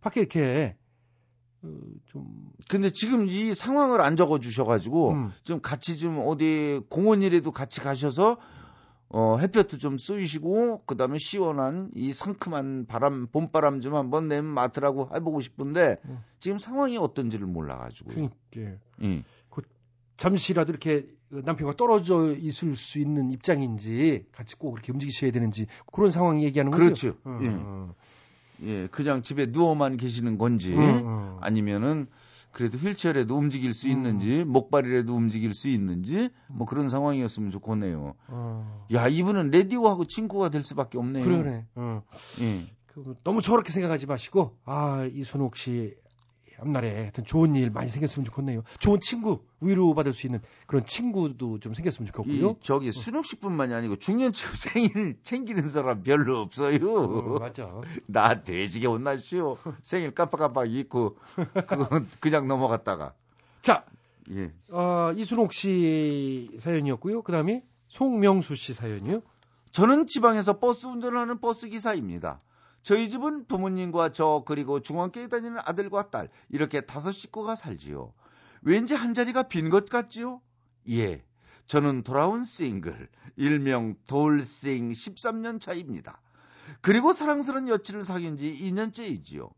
밖에 0.00 0.20
이렇게 0.20 0.76
어, 1.62 1.68
좀 2.06 2.50
근데 2.68 2.90
지금 2.90 3.28
이 3.28 3.54
상황을 3.54 4.00
안 4.00 4.16
적어 4.16 4.40
주셔가지고 4.40 5.12
음. 5.12 5.32
좀 5.44 5.60
같이 5.60 5.98
좀 5.98 6.18
어디 6.18 6.80
공원이라도 6.88 7.52
같이 7.52 7.80
가셔서 7.80 8.36
어 9.08 9.38
햇볕도 9.38 9.78
좀 9.78 9.98
쏘이시고 9.98 10.82
그 10.84 10.96
다음에 10.96 11.18
시원한 11.18 11.90
이 11.94 12.12
상큼한 12.12 12.86
바람 12.86 13.28
봄바람 13.28 13.80
좀 13.80 13.94
한번 13.94 14.26
내면 14.26 14.52
맡으라고 14.52 15.10
해보고 15.14 15.40
싶은데 15.40 15.98
지금 16.40 16.58
상황이 16.58 16.96
어떤지를 16.96 17.46
몰라가지고 17.46 18.10
음. 18.12 18.30
그러니까 18.50 18.80
예. 19.02 19.22
그 20.20 20.22
잠시라도 20.22 20.70
이렇게 20.70 21.06
남편과 21.30 21.76
떨어져 21.76 22.34
있을 22.36 22.76
수 22.76 22.98
있는 22.98 23.30
입장인지 23.30 24.26
같이 24.32 24.54
꼭 24.56 24.74
이렇게 24.74 24.92
움직이셔야 24.92 25.30
되는지 25.30 25.66
그런 25.92 26.10
상황 26.10 26.42
얘기하는 26.42 26.70
거죠. 26.70 26.84
그렇죠. 26.84 27.16
어, 27.24 27.38
예. 27.42 27.48
어. 27.48 27.94
예, 28.62 28.86
그냥 28.88 29.22
집에 29.22 29.46
누워만 29.46 29.96
계시는 29.96 30.36
건지 30.36 30.74
음, 30.74 30.80
음. 30.80 31.36
아니면은 31.40 32.06
그래도 32.52 32.76
휠체어라도 32.76 33.34
움직일 33.36 33.72
수 33.72 33.88
있는지 33.88 34.44
목발이라도 34.44 35.14
움직일 35.14 35.54
수 35.54 35.68
있는지 35.68 36.28
뭐 36.48 36.66
그런 36.66 36.90
상황이었으면 36.90 37.50
좋겠네요. 37.50 38.14
어. 38.28 38.86
야 38.92 39.08
이분은 39.08 39.50
레디오하고 39.50 40.04
친구가 40.04 40.50
될 40.50 40.62
수밖에 40.62 40.98
없네요. 40.98 41.24
그러네. 41.24 41.66
어. 41.76 42.02
예. 42.42 42.66
그 42.86 43.14
너무 43.24 43.40
저렇게 43.40 43.72
생각하지 43.72 44.06
마시고 44.06 44.58
아 44.64 45.08
이순옥 45.14 45.56
씨 45.56 45.94
앞날에 46.60 46.94
하여튼 46.94 47.24
좋은 47.24 47.54
일 47.54 47.70
많이 47.70 47.88
생겼으면 47.88 48.24
좋겠네요. 48.26 48.62
좋은 48.78 49.00
친구 49.00 49.42
위로받을 49.60 50.12
수 50.12 50.26
있는 50.26 50.40
그런 50.66 50.84
친구도 50.84 51.58
좀 51.60 51.74
생겼으면 51.74 52.06
좋겠고요. 52.06 52.50
이 52.50 52.54
저기 52.60 52.92
순옥씨뿐만이 52.92 53.74
아니고 53.74 53.96
중년치고 53.96 54.54
생일 54.54 55.16
챙기는 55.22 55.68
사람 55.68 56.02
별로 56.02 56.38
없어요. 56.38 56.76
어, 56.92 57.38
맞아. 57.38 57.70
나 58.06 58.42
돼지게 58.42 58.86
혼나시오. 58.86 59.58
생일 59.82 60.14
깜빡깜빡 60.14 60.70
잊고 60.72 61.16
그건 61.66 62.08
그냥 62.20 62.48
넘어갔다가. 62.48 63.14
자, 63.62 63.84
예. 64.30 64.52
어, 64.70 65.12
이순옥 65.16 65.52
씨 65.52 66.50
사연이었고요. 66.58 67.22
그다음에 67.22 67.64
송명수 67.88 68.54
씨 68.56 68.74
사연이요. 68.74 69.22
저는 69.72 70.06
지방에서 70.06 70.58
버스 70.58 70.86
운전을 70.86 71.18
하는 71.18 71.40
버스 71.40 71.68
기사입니다. 71.68 72.40
저희 72.82 73.10
집은 73.10 73.46
부모님과 73.46 74.10
저 74.10 74.42
그리고 74.46 74.80
중학교에 74.80 75.28
다니는 75.28 75.58
아들과 75.64 76.10
딸 76.10 76.28
이렇게 76.48 76.80
다섯 76.80 77.12
식구가 77.12 77.54
살지요. 77.56 78.12
왠지 78.62 78.94
한 78.94 79.14
자리가 79.14 79.44
빈 79.44 79.70
것 79.70 79.88
같지요? 79.88 80.40
예. 80.88 81.24
저는 81.66 82.02
돌아온 82.02 82.42
싱글 82.42 83.08
일명 83.36 83.94
돌싱 84.06 84.90
13년 84.90 85.60
차입니다. 85.60 86.20
그리고 86.80 87.12
사랑스러운 87.12 87.68
여친을 87.68 88.02
사귄 88.02 88.36
지 88.36 88.52
2년째이지요. 88.52 89.50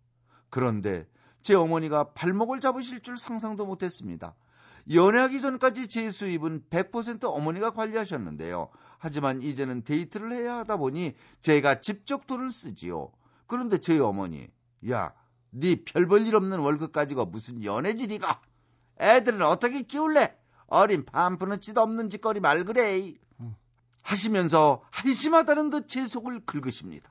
그런데 0.51 1.07
제 1.43 1.55
어머니가 1.55 2.13
발목을 2.13 2.61
잡으실 2.61 3.01
줄 3.01 3.17
상상도 3.17 3.65
못했습니다. 3.67 4.35
연애하기 4.91 5.41
전까지 5.41 5.89
제 5.89 6.11
수입은 6.11 6.65
100% 6.71 7.25
어머니가 7.25 7.71
관리하셨는데요. 7.71 8.69
하지만 8.99 9.43
이제는 9.43 9.83
데이트를 9.85 10.33
해야 10.33 10.57
하다 10.59 10.77
보니 10.77 11.15
제가 11.41 11.81
직접 11.81 12.27
돈을 12.27 12.51
쓰지요. 12.51 13.13
그런데 13.47 13.79
저희 13.79 13.99
어머니, 14.01 14.49
야, 14.91 15.13
네 15.51 15.77
별 15.85 16.07
볼 16.09 16.27
일 16.27 16.35
없는 16.35 16.59
월급 16.61 16.93
가지고 16.93 17.27
무슨 17.27 17.63
연애질이가? 17.63 18.41
애들은 19.01 19.43
어떻게 19.43 19.83
키울래? 19.83 20.37
어린 20.67 21.05
반푸는지도 21.05 21.81
없는 21.83 22.09
짓거리 22.11 22.41
말 22.41 22.65
그래. 22.65 23.13
하시면서 24.03 24.83
한심하다는 24.91 25.71
듯 25.71 25.89
제 25.89 26.07
속을 26.07 26.41
긁으십니다. 26.47 27.11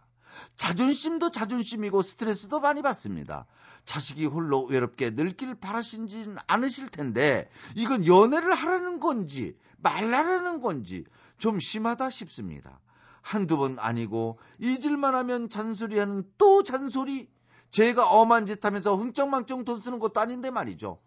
자존심도 0.55 1.31
자존심이고 1.31 2.01
스트레스도 2.01 2.59
많이 2.59 2.81
받습니다. 2.81 3.45
자식이 3.85 4.25
홀로 4.25 4.63
외롭게 4.63 5.11
늙길 5.11 5.55
바라신지는 5.55 6.37
않으실 6.47 6.89
텐데 6.89 7.49
이건 7.75 8.05
연애를 8.05 8.53
하라는 8.53 8.99
건지 8.99 9.55
말라라는 9.77 10.59
건지 10.59 11.05
좀 11.37 11.59
심하다 11.59 12.09
싶습니다. 12.09 12.79
한두 13.21 13.57
번 13.57 13.77
아니고 13.79 14.39
잊을만 14.59 15.15
하면 15.15 15.49
잔소리하는 15.49 16.23
또 16.37 16.63
잔소리 16.63 17.29
제가 17.69 18.09
엄한 18.09 18.45
짓 18.45 18.63
하면서 18.63 18.95
흥청망청 18.95 19.63
돈 19.63 19.79
쓰는 19.79 19.99
것도 19.99 20.19
아닌데 20.19 20.51
말이죠. 20.51 20.99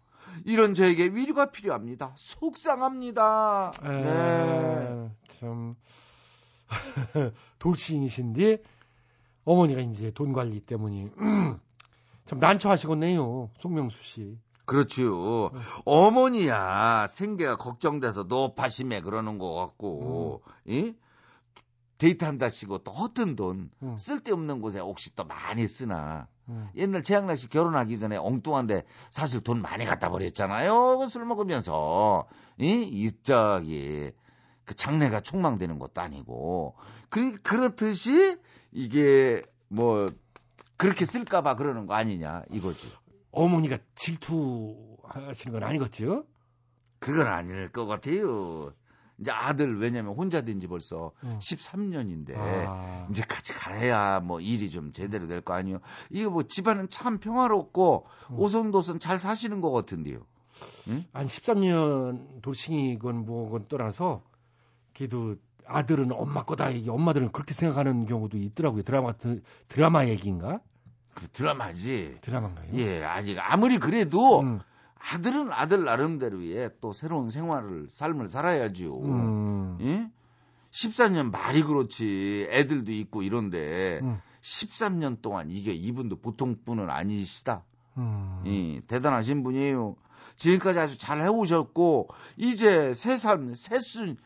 이런 0.45 0.73
저에게 0.73 1.05
위로가 1.05 1.51
필요합니다. 1.51 2.13
속상합니다. 2.15 3.71
네. 3.83 3.89
에, 3.89 5.09
참 5.39 5.75
돌싱이신데 7.59 8.63
어머니가 9.45 9.81
이제 9.81 10.11
돈 10.11 10.33
관리 10.33 10.59
때문에 10.59 11.09
참 12.25 12.39
난처하시겠네요. 12.39 13.51
송명수 13.59 14.03
씨. 14.03 14.37
그렇죠. 14.65 15.51
어머니야 15.85 17.05
생계가 17.07 17.57
걱정돼서 17.57 18.23
노파심에 18.23 19.01
그러는 19.01 19.37
것 19.37 19.53
같고, 19.53 20.41
이 20.65 20.95
데이트한다시고 21.97 22.79
또 22.79 22.91
허튼 22.91 23.35
돈 23.35 23.69
쓸데없는 23.97 24.61
곳에 24.61 24.79
혹시 24.79 25.15
또 25.15 25.23
많이 25.23 25.67
쓰나. 25.67 26.27
음. 26.49 26.69
옛날 26.75 27.01
최양락 27.01 27.37
씨 27.37 27.49
결혼하기 27.49 27.97
전에 27.97 28.17
엉뚱한데 28.17 28.83
사실 29.09 29.41
돈 29.41 29.61
많이 29.61 29.85
갖다 29.85 30.09
버렸잖아요. 30.09 30.99
그술 30.99 31.25
먹으면서 31.25 32.27
이, 32.59 32.87
이 32.91 33.11
저기 33.23 34.11
그 34.63 34.75
장래가 34.75 35.21
촉망되는 35.21 35.79
것도 35.79 36.01
아니고 36.01 36.75
그 37.09 37.41
그렇듯이 37.41 38.37
이게 38.75 39.41
뭐 39.69 40.07
그렇게 40.77 41.05
쓸까봐 41.05 41.55
그러는 41.55 41.87
거 41.87 41.93
아니냐 41.93 42.43
이거지. 42.51 42.93
어머니가 43.31 43.77
질투하시는 43.95 45.53
건 45.53 45.63
아니겠죠? 45.63 46.25
그건 46.99 47.27
아닐 47.27 47.71
것 47.71 47.85
같아요. 47.85 48.73
이제 49.17 49.31
아들 49.31 49.79
왜냐면 49.79 50.13
혼자 50.13 50.41
된 50.41 50.59
지 50.59 50.67
벌써 50.67 51.13
음. 51.23 51.39
13년인데 51.41 52.33
아. 52.35 53.07
이제 53.09 53.21
같이 53.23 53.53
가야 53.53 54.19
뭐 54.19 54.41
일이 54.41 54.69
좀 54.69 54.91
제대로 54.91 55.27
될 55.27 55.39
거 55.41 55.53
아니에요. 55.53 55.79
이거 56.09 56.29
뭐 56.29 56.43
집안은 56.43 56.89
참 56.89 57.19
평화롭고 57.19 58.05
음. 58.31 58.39
오손도손 58.39 58.99
잘 58.99 59.17
사시는 59.19 59.61
것 59.61 59.71
같은데요. 59.71 60.19
한 61.13 61.27
13년 61.27 62.41
돌싱이건 62.41 63.25
뭐건 63.25 63.67
떠나서 63.69 64.21
그래도 64.93 65.35
아들은 65.67 66.11
엄마 66.11 66.43
거다 66.43 66.69
이게 66.69 66.89
엄마들은 66.89 67.31
그렇게 67.31 67.53
생각하는 67.53 68.05
경우도 68.05 68.37
있더라고요. 68.37 68.83
드라마 68.83 69.07
같은 69.07 69.43
드라마 69.67 70.07
얘기인가? 70.07 70.59
그 71.13 71.27
드라마지. 71.29 72.17
드라마인가요? 72.21 72.69
예, 72.73 73.03
아직 73.03 73.37
아무리 73.39 73.77
그래도 73.77 74.41
음. 74.41 74.59
아들은 75.13 75.51
아들 75.51 75.85
나름대로의 75.85 76.71
또 76.81 76.93
새로운 76.93 77.29
생활을 77.29 77.87
삶을 77.89 78.27
살아야지요. 78.27 78.97
음. 78.99 79.77
예? 79.81 80.09
14년 80.71 81.31
말이 81.31 81.63
그렇지 81.63 82.47
애들도 82.49 82.91
있고 82.91 83.21
이런데 83.21 83.99
음. 84.03 84.19
13년 84.41 85.21
동안 85.21 85.49
이게 85.51 85.73
이분도 85.73 86.17
보통 86.17 86.57
분은 86.65 86.89
아니시다. 86.89 87.63
음. 87.97 88.43
예, 88.45 88.81
대단하신 88.87 89.43
분이에요. 89.43 89.95
지금까지 90.35 90.79
아주 90.79 90.97
잘 90.97 91.21
해오셨고 91.21 92.09
이제 92.37 92.93
새삼 92.93 93.55
새순 93.55 94.17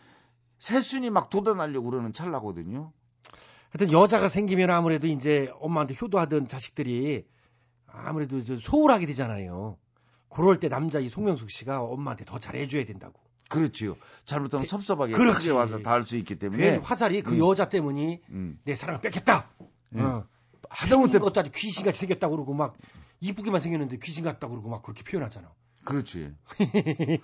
새순이 0.60 1.10
막 1.10 1.30
돋아나려고 1.30 1.90
그러는 1.90 2.14
찰나거든요. 2.14 2.92
하여튼 3.72 3.92
여자가 3.92 4.30
생기면 4.30 4.70
아무래도 4.70 5.08
이제 5.08 5.52
엄마한테 5.60 5.96
효도하던 6.00 6.48
자식들이 6.48 7.26
아무래도 7.88 8.44
저 8.44 8.60
소홀하게 8.60 9.06
되잖아요. 9.08 9.78
그럴 10.30 10.60
때 10.60 10.70
남자 10.70 11.00
이 11.00 11.10
송명숙 11.10 11.50
씨가 11.50 11.82
엄마한테 11.82 12.26
더 12.26 12.40
잘해줘야 12.40 12.86
된다고. 12.86 13.20
그렇지요. 13.50 13.96
잘못하면 14.26 14.68
섭섭하게 14.68 15.14
그렇지. 15.14 15.40
크게 15.40 15.52
와서 15.52 15.80
닿을 15.80 16.06
수 16.06 16.18
있기 16.18 16.38
때문에 16.38 16.78
화살이 16.78 17.22
그 17.22 17.34
음. 17.34 17.40
여자 17.40 17.68
때문이 17.68 18.22
음. 18.30 18.60
내 18.64 18.76
사랑을 18.76 19.02
뺏겼다. 19.02 19.50
예. 19.96 20.02
어. 20.02 20.28
하다못해 20.70 21.18
것도 21.18 21.40
아주 21.40 21.52
귀신같이 21.52 22.00
생겼다고 22.00 22.36
그러고 22.36 22.54
막 22.54 22.78
이쁘게만 23.22 23.60
생겼는데 23.60 23.98
귀신 24.04 24.24
같다고 24.24 24.54
그러고 24.54 24.70
막 24.70 24.84
그렇게 24.84 25.04
표현하잖아. 25.04 25.52
그렇지. 25.86 26.32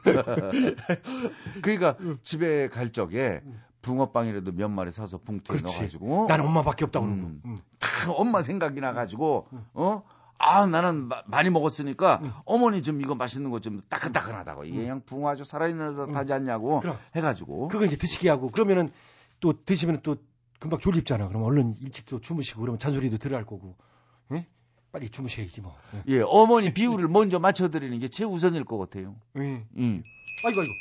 그러니까 1.62 1.98
집에 2.24 2.68
갈 2.70 2.92
적에 2.92 3.42
붕어빵이라도 3.82 4.52
몇 4.54 4.68
마리 4.70 4.92
사서 4.92 5.18
봉투에 5.20 5.58
그렇지. 5.58 5.74
넣어가지고 5.74 6.26
난 6.28 6.42
엄마밖에 6.42 6.86
없다고 6.86 7.06
그러고. 7.06 7.22
음. 7.46 7.60
다 7.80 8.12
엄마 8.12 8.42
생각이 8.42 8.80
나가지고 8.82 9.48
어. 9.74 10.04
아 10.38 10.66
나는 10.68 11.08
마- 11.08 11.24
많이 11.28 11.50
먹었으니까 11.50 12.42
어머니 12.46 12.82
좀 12.84 13.02
이거 13.02 13.16
맛있는 13.16 13.52
거 13.52 13.60
좀 13.60 13.82
따끈따끈하다고 13.90 14.66
이게 14.66 14.82
그냥 14.82 15.02
붕어 15.06 15.30
아주 15.30 15.46
살아있는 15.46 15.96
듯 15.96 16.16
하지 16.16 16.34
않냐고 16.34 16.82
그럼. 16.82 16.98
해가지고 17.16 17.70
그거 17.70 17.86
이제 17.86 17.96
드시게 17.96 18.30
하고 18.30 18.50
그러면은 18.50 18.92
또 19.40 19.54
드시면 19.64 20.02
또 20.04 20.18
금방 20.60 20.80
졸립잖아. 20.80 21.28
그럼 21.28 21.44
얼른 21.44 21.76
일찍 21.82 22.06
또 22.08 22.20
주무시고 22.20 22.62
그러면 22.62 22.80
잔소리도 22.80 23.18
들어갈 23.18 23.46
거고. 23.46 23.76
예? 24.34 24.48
빨리 24.96 25.10
주무셔야지 25.10 25.60
뭐. 25.60 25.76
예. 26.08 26.14
예 26.14 26.22
어머니 26.22 26.74
비율을 26.74 27.10
먼저 27.10 27.38
맞춰드리는 27.38 28.00
게 28.00 28.08
최우선일 28.08 28.64
것 28.64 28.78
같아요. 28.78 29.14
예. 29.38 29.66
음. 29.76 30.04
아이고 30.46 30.62
아이고. 30.62 30.72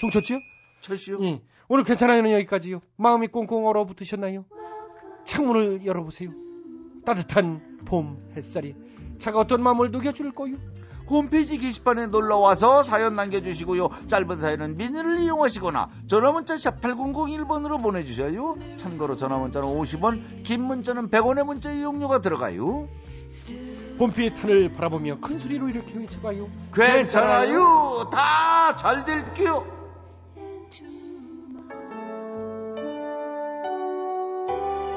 종 0.00 0.10
쳤지요? 0.10 0.38
쳤시요? 0.80 1.18
예. 1.20 1.42
오늘 1.68 1.84
괜찮아요 1.84 2.26
여기까지요. 2.32 2.80
마음이 2.96 3.26
꽁꽁 3.26 3.66
얼어붙으셨나요? 3.66 4.46
창문을 5.26 5.84
열어보세요. 5.84 6.30
따뜻한 7.04 7.80
봄 7.84 8.26
햇살이 8.34 8.74
차가웠던 9.18 9.62
마음을 9.62 9.90
녹여줄 9.90 10.32
거요. 10.32 10.56
홈페이지 11.10 11.58
게시판에 11.58 12.06
놀러와서 12.06 12.84
사연 12.84 13.16
남겨주시고요. 13.16 13.88
짧은 14.06 14.40
사연은 14.40 14.76
미니를 14.76 15.18
이용하시거나 15.18 15.90
전화문자 16.06 16.56
샵 16.56 16.80
8001번으로 16.80 17.82
보내주셔요. 17.82 18.56
참고로 18.76 19.16
전화문자는 19.16 19.68
50원, 19.68 20.44
긴 20.44 20.62
문자는 20.62 21.10
100원의 21.10 21.44
문자 21.44 21.72
이용료가 21.72 22.22
들어가요. 22.22 22.88
봄비의 23.98 24.34
탄을 24.34 24.72
바라보며 24.74 25.18
큰 25.20 25.38
소리로 25.38 25.68
이렇게 25.68 25.92
외쳐봐요. 25.98 26.48
괜찮아요. 26.74 28.08
다 28.10 28.74
잘 28.76 29.04
될게요. 29.04 29.66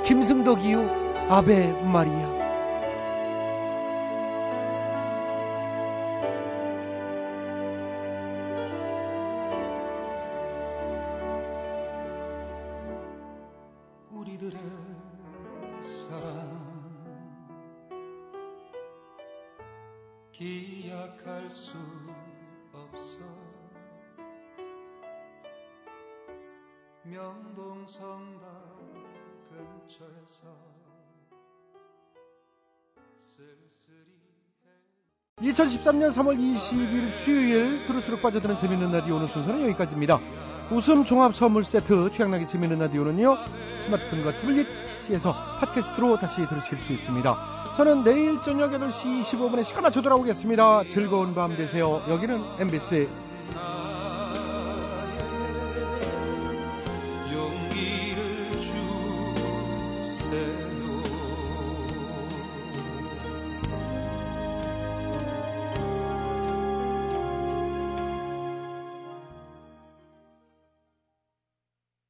김승덕이요. 0.06 1.28
아베 1.30 1.72
마리아. 1.84 2.33
2013년 35.44 36.10
3월 36.14 36.38
20일 36.40 37.10
수요일 37.10 37.86
들을수록 37.86 38.22
빠져드는 38.22 38.56
재밌는 38.56 38.94
라디오 38.94 39.18
오늘 39.18 39.28
순서는 39.28 39.64
여기까지입니다. 39.64 40.20
웃음 40.72 41.04
종합 41.04 41.36
선물 41.36 41.66
세트 41.66 42.12
취향나게 42.14 42.48
재밌는 42.48 42.80
라디오는요 42.80 43.38
스마트폰과 43.80 44.40
태블릿 44.40 44.66
PC에서 44.88 45.34
팟캐스트로 45.60 46.18
다시 46.20 46.48
들으실 46.48 46.78
수 46.78 46.94
있습니다. 46.94 47.74
저는 47.76 48.06
내일 48.06 48.42
저녁 48.42 48.72
8시 48.72 49.22
25분에 49.22 49.66
시간 49.66 49.84
맞춰 49.84 50.02
돌아오겠습니다. 50.02 50.86
즐거운 50.86 51.36
밤 51.36 51.56
되세요. 51.58 52.02
여기는 52.08 52.42
MBC 52.60 53.10